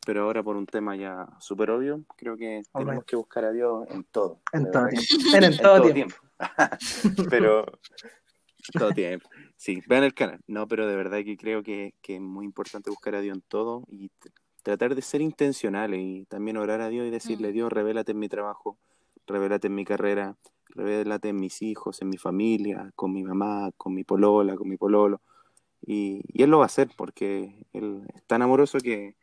Pero 0.03 0.23
ahora 0.23 0.41
por 0.41 0.55
un 0.55 0.65
tema 0.65 0.95
ya 0.95 1.27
súper 1.39 1.69
obvio, 1.69 2.03
creo 2.17 2.35
que 2.35 2.63
tenemos 2.73 3.05
que 3.05 3.15
buscar 3.15 3.45
a 3.45 3.51
Dios 3.51 3.85
en 3.89 4.03
todo. 4.05 4.41
En 4.53 4.71
todo, 4.71 4.87
en, 4.89 5.57
todo, 5.57 5.93
tiempo. 5.93 6.15
pero 7.29 7.65
todo 8.73 8.91
tiempo. 8.91 9.29
Sí, 9.55 9.83
vean 9.87 10.03
el 10.03 10.15
canal. 10.15 10.39
No, 10.47 10.67
pero 10.67 10.87
de 10.87 10.95
verdad 10.95 11.19
que 11.23 11.37
creo 11.37 11.61
que, 11.61 11.93
que, 12.01 12.15
es 12.15 12.21
muy 12.21 12.45
importante 12.45 12.89
buscar 12.89 13.13
a 13.13 13.21
Dios 13.21 13.37
en 13.37 13.43
todo 13.43 13.83
y 13.87 14.09
tratar 14.63 14.95
de 14.95 15.01
ser 15.03 15.21
intencionales 15.21 15.99
y 16.01 16.25
también 16.25 16.57
orar 16.57 16.81
a 16.81 16.89
Dios 16.89 17.05
y 17.05 17.11
decirle. 17.11 17.51
Dios, 17.51 17.71
revélate 17.71 18.13
en 18.13 18.19
mi 18.19 18.29
trabajo, 18.29 18.79
revélate 19.27 19.67
en 19.67 19.75
mi 19.75 19.85
carrera, 19.85 20.35
revélate 20.75 21.29
en 21.29 21.39
mis 21.39 21.61
hijos, 21.61 22.01
en 22.01 22.09
mi 22.09 22.17
familia, 22.17 22.91
con 22.95 23.13
mi 23.13 23.23
mamá, 23.23 23.71
con 23.77 23.93
mi 23.93 24.03
polola, 24.03 24.55
con 24.55 24.67
mi 24.67 24.77
pololo. 24.77 25.21
Y, 25.81 26.21
y 26.27 26.43
Él 26.43 26.49
lo 26.49 26.57
va 26.59 26.65
a 26.65 26.67
hacer 26.67 26.89
porque 26.95 27.65
Él 27.73 28.03
es 28.13 28.23
tan 28.27 28.41
amoroso 28.41 28.79
que, 28.79 29.15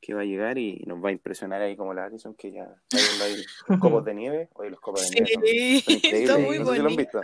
que 0.00 0.14
va 0.14 0.22
a 0.22 0.24
llegar 0.24 0.58
y 0.58 0.82
nos 0.86 1.04
va 1.04 1.10
a 1.10 1.12
impresionar 1.12 1.62
ahí 1.62 1.76
como 1.76 1.94
la 1.94 2.06
Alison, 2.06 2.34
que 2.34 2.50
ya 2.52 2.64
está 2.88 2.96
viendo 2.96 3.24
ahí 3.24 3.44
los 3.68 3.78
copos 3.80 4.04
de 4.04 4.14
nieve. 4.14 4.48
Oye, 4.54 4.70
los 4.70 4.80
copos 4.80 5.08
de 5.08 5.20
nieve 5.20 5.30
son, 5.32 5.44
son 5.84 5.94
increíbles. 5.96 6.40
Muy 6.40 6.58
no 6.58 6.66
sé 6.66 6.72
si 6.72 6.78
lo 6.82 6.88
han 6.88 6.96
visto. 6.96 7.20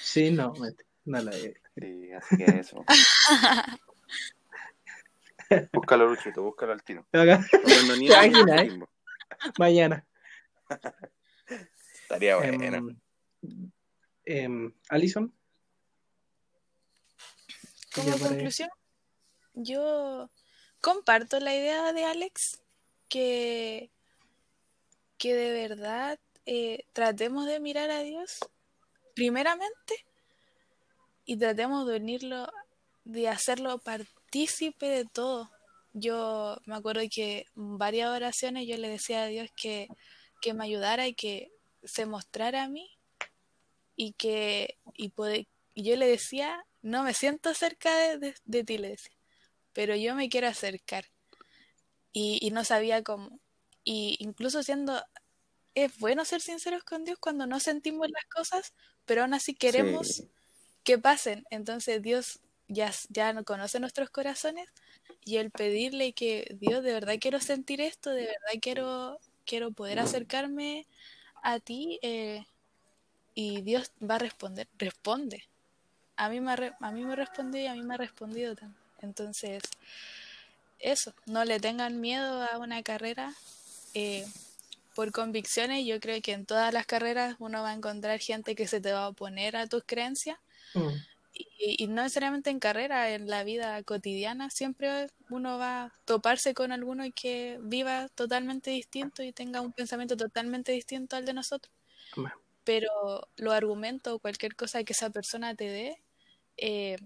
Sí, 0.00 0.30
no, 0.30 0.52
no 1.04 1.22
la 1.22 1.32
Sí, 1.32 2.12
así 2.12 2.36
que 2.36 2.44
eso. 2.44 2.84
búscalo, 5.72 6.08
Luchito, 6.08 6.42
búscalo 6.42 6.72
al 6.72 6.82
tiro. 6.82 7.06
Nieve, 7.12 7.38
Mañana. 9.58 10.06
Estaría 12.12 12.36
bueno. 12.36 12.94
Eh, 14.26 14.70
Alison. 14.90 15.34
Como 17.94 18.18
conclusión, 18.18 18.68
yo 19.54 20.30
comparto 20.82 21.40
la 21.40 21.56
idea 21.56 21.94
de 21.94 22.04
Alex 22.04 22.60
que, 23.08 23.90
que 25.16 25.34
de 25.34 25.52
verdad 25.52 26.20
eh, 26.44 26.84
tratemos 26.92 27.46
de 27.46 27.60
mirar 27.60 27.90
a 27.90 28.02
Dios 28.02 28.40
primeramente 29.14 30.04
y 31.24 31.38
tratemos 31.38 31.86
de 31.86 31.96
unirlo, 31.96 32.46
de 33.04 33.28
hacerlo 33.28 33.78
partícipe 33.78 34.86
de 34.86 35.06
todo. 35.06 35.50
Yo 35.94 36.58
me 36.66 36.74
acuerdo 36.74 37.00
que 37.10 37.46
en 37.56 37.78
varias 37.78 38.10
oraciones 38.10 38.68
yo 38.68 38.76
le 38.76 38.90
decía 38.90 39.22
a 39.22 39.28
Dios 39.28 39.48
que, 39.56 39.88
que 40.42 40.52
me 40.52 40.64
ayudara 40.64 41.06
y 41.06 41.14
que 41.14 41.50
se 41.84 42.06
mostrara 42.06 42.64
a 42.64 42.68
mí 42.68 42.90
y 43.96 44.12
que 44.12 44.78
y, 44.94 45.12
y 45.74 45.82
yo 45.84 45.96
le 45.96 46.06
decía, 46.06 46.64
no 46.82 47.02
me 47.04 47.14
siento 47.14 47.54
cerca 47.54 47.94
de, 48.18 48.34
de 48.44 48.64
ti, 48.64 48.78
le 48.78 48.90
decía 48.90 49.16
pero 49.72 49.96
yo 49.96 50.14
me 50.14 50.28
quiero 50.28 50.48
acercar. 50.48 51.06
Y, 52.12 52.50
no 52.50 52.64
sabía 52.64 53.02
cómo. 53.02 53.40
Y 53.84 54.16
incluso 54.20 54.62
siendo, 54.62 55.02
es 55.74 55.98
bueno 55.98 56.24
ser 56.24 56.40
sinceros 56.42 56.84
con 56.84 57.04
Dios 57.04 57.18
cuando 57.18 57.46
no 57.46 57.58
sentimos 57.58 58.08
las 58.10 58.24
cosas, 58.26 58.74
pero 59.06 59.22
aún 59.22 59.34
así 59.34 59.54
queremos 59.54 60.24
que 60.84 60.98
pasen. 60.98 61.44
Entonces 61.50 62.02
Dios 62.02 62.40
ya, 62.68 62.92
ya 63.08 63.34
conoce 63.44 63.80
nuestros 63.80 64.10
corazones 64.10 64.68
y 65.24 65.38
el 65.38 65.50
pedirle 65.50 66.12
que 66.12 66.54
Dios, 66.60 66.84
de 66.84 66.92
verdad 66.92 67.14
quiero 67.18 67.40
sentir 67.40 67.80
esto, 67.80 68.10
de 68.10 68.26
verdad 68.26 68.60
quiero, 68.60 69.18
quiero 69.46 69.72
poder 69.72 69.98
acercarme 69.98 70.86
a 71.42 71.58
ti 71.60 71.98
eh, 72.02 72.46
y 73.34 73.62
Dios 73.62 73.92
va 74.02 74.16
a 74.16 74.18
responder, 74.18 74.68
responde. 74.78 75.44
A 76.16 76.28
mí 76.28 76.40
me, 76.40 76.52
a 76.52 76.90
mí 76.92 77.04
me 77.04 77.16
respondió 77.16 77.60
y 77.60 77.66
a 77.66 77.74
mí 77.74 77.82
me 77.82 77.94
ha 77.94 77.98
respondido 77.98 78.54
también. 78.54 78.80
Entonces, 79.00 79.62
eso, 80.78 81.14
no 81.26 81.44
le 81.44 81.60
tengan 81.60 82.00
miedo 82.00 82.42
a 82.42 82.58
una 82.58 82.82
carrera. 82.82 83.34
Eh, 83.94 84.26
por 84.94 85.10
convicciones, 85.10 85.86
yo 85.86 85.98
creo 86.00 86.20
que 86.20 86.32
en 86.32 86.44
todas 86.44 86.72
las 86.72 86.86
carreras 86.86 87.36
uno 87.38 87.62
va 87.62 87.70
a 87.70 87.74
encontrar 87.74 88.18
gente 88.20 88.54
que 88.54 88.66
se 88.66 88.80
te 88.80 88.92
va 88.92 89.04
a 89.04 89.08
oponer 89.08 89.56
a 89.56 89.66
tus 89.66 89.84
creencias. 89.84 90.38
Mm. 90.74 90.88
Y, 91.34 91.86
no 91.86 92.02
necesariamente 92.02 92.50
en 92.50 92.58
carrera, 92.58 93.10
en 93.10 93.28
la 93.28 93.42
vida 93.42 93.82
cotidiana, 93.84 94.50
siempre 94.50 95.08
uno 95.30 95.58
va 95.58 95.84
a 95.84 95.92
toparse 96.04 96.52
con 96.52 96.72
alguno 96.72 97.04
que 97.14 97.58
viva 97.62 98.08
totalmente 98.14 98.70
distinto 98.70 99.22
y 99.22 99.32
tenga 99.32 99.60
un 99.60 99.72
pensamiento 99.72 100.16
totalmente 100.16 100.72
distinto 100.72 101.16
al 101.16 101.24
de 101.24 101.32
nosotros. 101.32 101.72
Pero 102.64 103.28
los 103.36 103.54
argumentos 103.54 104.14
o 104.14 104.18
cualquier 104.18 104.54
cosa 104.54 104.84
que 104.84 104.92
esa 104.92 105.10
persona 105.10 105.54
te 105.54 105.64
dé, 105.64 106.02
eh, 106.58 106.96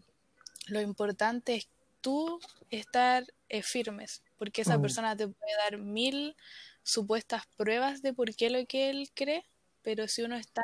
lo 0.67 0.81
importante 0.81 1.55
es 1.55 1.69
tú 2.01 2.41
estar 2.71 3.25
eh, 3.49 3.63
firmes, 3.63 4.23
porque 4.39 4.63
esa 4.63 4.79
mm. 4.79 4.83
persona 4.83 5.17
te 5.17 5.29
puede 5.29 5.53
dar 5.57 5.79
mil 5.79 6.37
supuestas 6.83 7.47
pruebas 7.57 8.03
de 8.03 8.13
por 8.13 8.35
qué 8.35 8.51
lo 8.51 8.65
que 8.67 8.91
él 8.91 9.11
cree, 9.15 9.45
pero 9.83 10.09
si 10.09 10.23
uno 10.23 10.37
está 10.37 10.63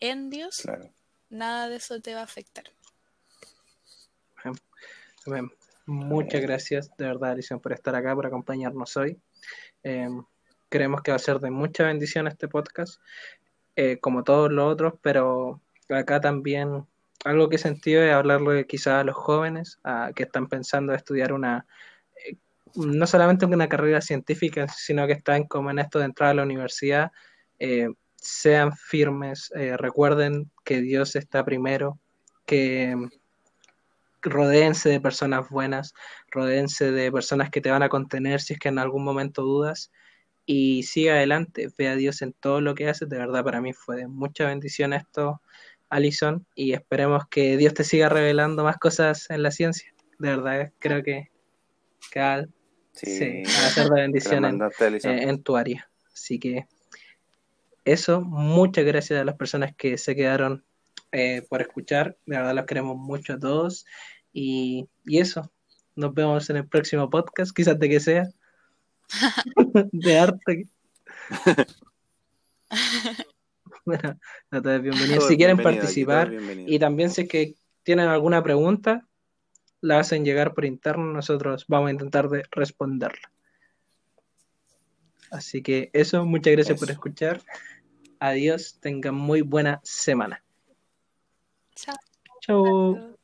en 0.00 0.30
Dios, 0.30 0.62
nada 1.34 1.68
de 1.68 1.76
eso 1.76 2.00
te 2.00 2.14
va 2.14 2.20
a 2.20 2.24
afectar. 2.24 2.64
Muchas 5.86 6.40
gracias, 6.40 6.96
de 6.96 7.06
verdad, 7.06 7.32
Alison, 7.32 7.60
por 7.60 7.72
estar 7.72 7.94
acá, 7.94 8.14
por 8.14 8.26
acompañarnos 8.26 8.96
hoy. 8.96 9.18
Em, 9.82 10.22
creemos 10.68 11.02
que 11.02 11.10
va 11.10 11.16
a 11.16 11.20
ser 11.20 11.40
de 11.40 11.50
mucha 11.50 11.84
bendición 11.84 12.26
este 12.26 12.48
podcast, 12.48 13.00
eh, 13.76 13.98
como 14.00 14.24
todos 14.24 14.50
los 14.50 14.72
otros, 14.72 14.94
pero 15.02 15.60
acá 15.90 16.20
también 16.20 16.86
algo 17.24 17.48
que 17.48 17.56
he 17.56 17.58
sentido 17.58 18.02
es 18.02 18.12
hablarle 18.12 18.66
quizás 18.66 18.94
a 18.94 19.04
los 19.04 19.16
jóvenes 19.16 19.78
a, 19.82 20.12
que 20.14 20.22
están 20.24 20.48
pensando 20.48 20.94
estudiar 20.94 21.32
una, 21.32 21.66
eh, 22.26 22.36
no 22.74 23.06
solamente 23.06 23.46
una 23.46 23.68
carrera 23.68 24.00
científica, 24.00 24.68
sino 24.68 25.06
que 25.06 25.14
están 25.14 25.44
como 25.44 25.70
en 25.70 25.78
esto 25.78 25.98
de 25.98 26.06
entrar 26.06 26.30
a 26.30 26.34
la 26.34 26.42
universidad, 26.42 27.12
eh, 27.58 27.88
sean 28.24 28.72
firmes, 28.72 29.52
eh, 29.54 29.76
recuerden 29.76 30.50
que 30.64 30.80
Dios 30.80 31.14
está 31.14 31.44
primero, 31.44 31.98
que 32.46 32.96
rodeense 34.22 34.88
de 34.88 35.00
personas 35.00 35.50
buenas, 35.50 35.94
rodeense 36.30 36.90
de 36.90 37.12
personas 37.12 37.50
que 37.50 37.60
te 37.60 37.70
van 37.70 37.82
a 37.82 37.90
contener 37.90 38.40
si 38.40 38.54
es 38.54 38.58
que 38.58 38.68
en 38.68 38.78
algún 38.78 39.04
momento 39.04 39.42
dudas 39.42 39.92
y 40.46 40.84
siga 40.84 41.14
adelante, 41.14 41.68
ve 41.76 41.88
a 41.88 41.96
Dios 41.96 42.22
en 42.22 42.32
todo 42.32 42.60
lo 42.60 42.74
que 42.74 42.88
haces, 42.88 43.08
de 43.08 43.18
verdad 43.18 43.44
para 43.44 43.60
mí 43.60 43.72
fue 43.74 43.96
de 43.96 44.06
mucha 44.06 44.46
bendición 44.46 44.94
esto 44.94 45.40
Alison, 45.90 46.46
y 46.54 46.72
esperemos 46.72 47.26
que 47.28 47.56
Dios 47.56 47.74
te 47.74 47.84
siga 47.84 48.08
revelando 48.08 48.64
más 48.64 48.78
cosas 48.78 49.30
en 49.30 49.42
la 49.42 49.50
ciencia. 49.50 49.92
De 50.18 50.28
verdad, 50.30 50.72
creo 50.78 51.02
que, 51.02 51.30
que 52.10 52.20
va, 52.20 52.34
a 52.34 53.70
ser 53.70 53.88
de 53.88 54.00
bendición 54.00 54.44
en, 54.44 55.42
tu 55.42 55.56
área. 55.56 55.88
Así 56.12 56.38
que 56.38 56.66
eso, 57.84 58.20
muchas 58.20 58.84
gracias 58.84 59.20
a 59.20 59.24
las 59.24 59.36
personas 59.36 59.74
que 59.76 59.98
se 59.98 60.16
quedaron 60.16 60.64
eh, 61.12 61.42
por 61.48 61.60
escuchar. 61.60 62.16
De 62.26 62.36
verdad, 62.36 62.54
los 62.54 62.66
queremos 62.66 62.96
mucho 62.96 63.34
a 63.34 63.38
todos. 63.38 63.84
Y, 64.32 64.88
y 65.04 65.18
eso, 65.18 65.52
nos 65.94 66.14
vemos 66.14 66.48
en 66.50 66.56
el 66.56 66.68
próximo 66.68 67.08
podcast, 67.10 67.54
quizás 67.54 67.78
de 67.78 67.88
que 67.88 68.00
sea. 68.00 68.28
de 69.92 70.18
arte. 70.18 70.68
Bueno, 73.86 74.18
bienvenidos. 74.50 75.28
Si 75.28 75.36
quieren 75.36 75.58
participar 75.58 76.32
y 76.32 76.78
también 76.78 77.10
si 77.10 77.22
es 77.22 77.28
que 77.28 77.54
tienen 77.82 78.08
alguna 78.08 78.42
pregunta, 78.42 79.06
la 79.82 79.98
hacen 79.98 80.24
llegar 80.24 80.54
por 80.54 80.64
interno, 80.64 81.12
nosotros 81.12 81.66
vamos 81.68 81.88
a 81.88 81.92
intentar 81.92 82.30
de 82.30 82.44
responderla. 82.50 83.30
Así 85.34 85.62
que 85.62 85.90
eso, 85.92 86.24
muchas 86.24 86.52
gracias 86.52 86.78
por 86.78 86.92
escuchar. 86.92 87.42
Adiós, 88.20 88.78
tengan 88.80 89.16
muy 89.16 89.42
buena 89.42 89.80
semana. 89.82 90.44
Chao. 91.74 91.96
Chao. 92.40 93.16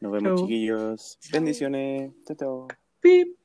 Nos 0.00 0.12
vemos, 0.12 0.42
chiquillos. 0.42 1.18
Bendiciones. 1.32 2.12
Chao, 2.26 2.36
chao. 2.36 2.68
Pip. 3.00 3.38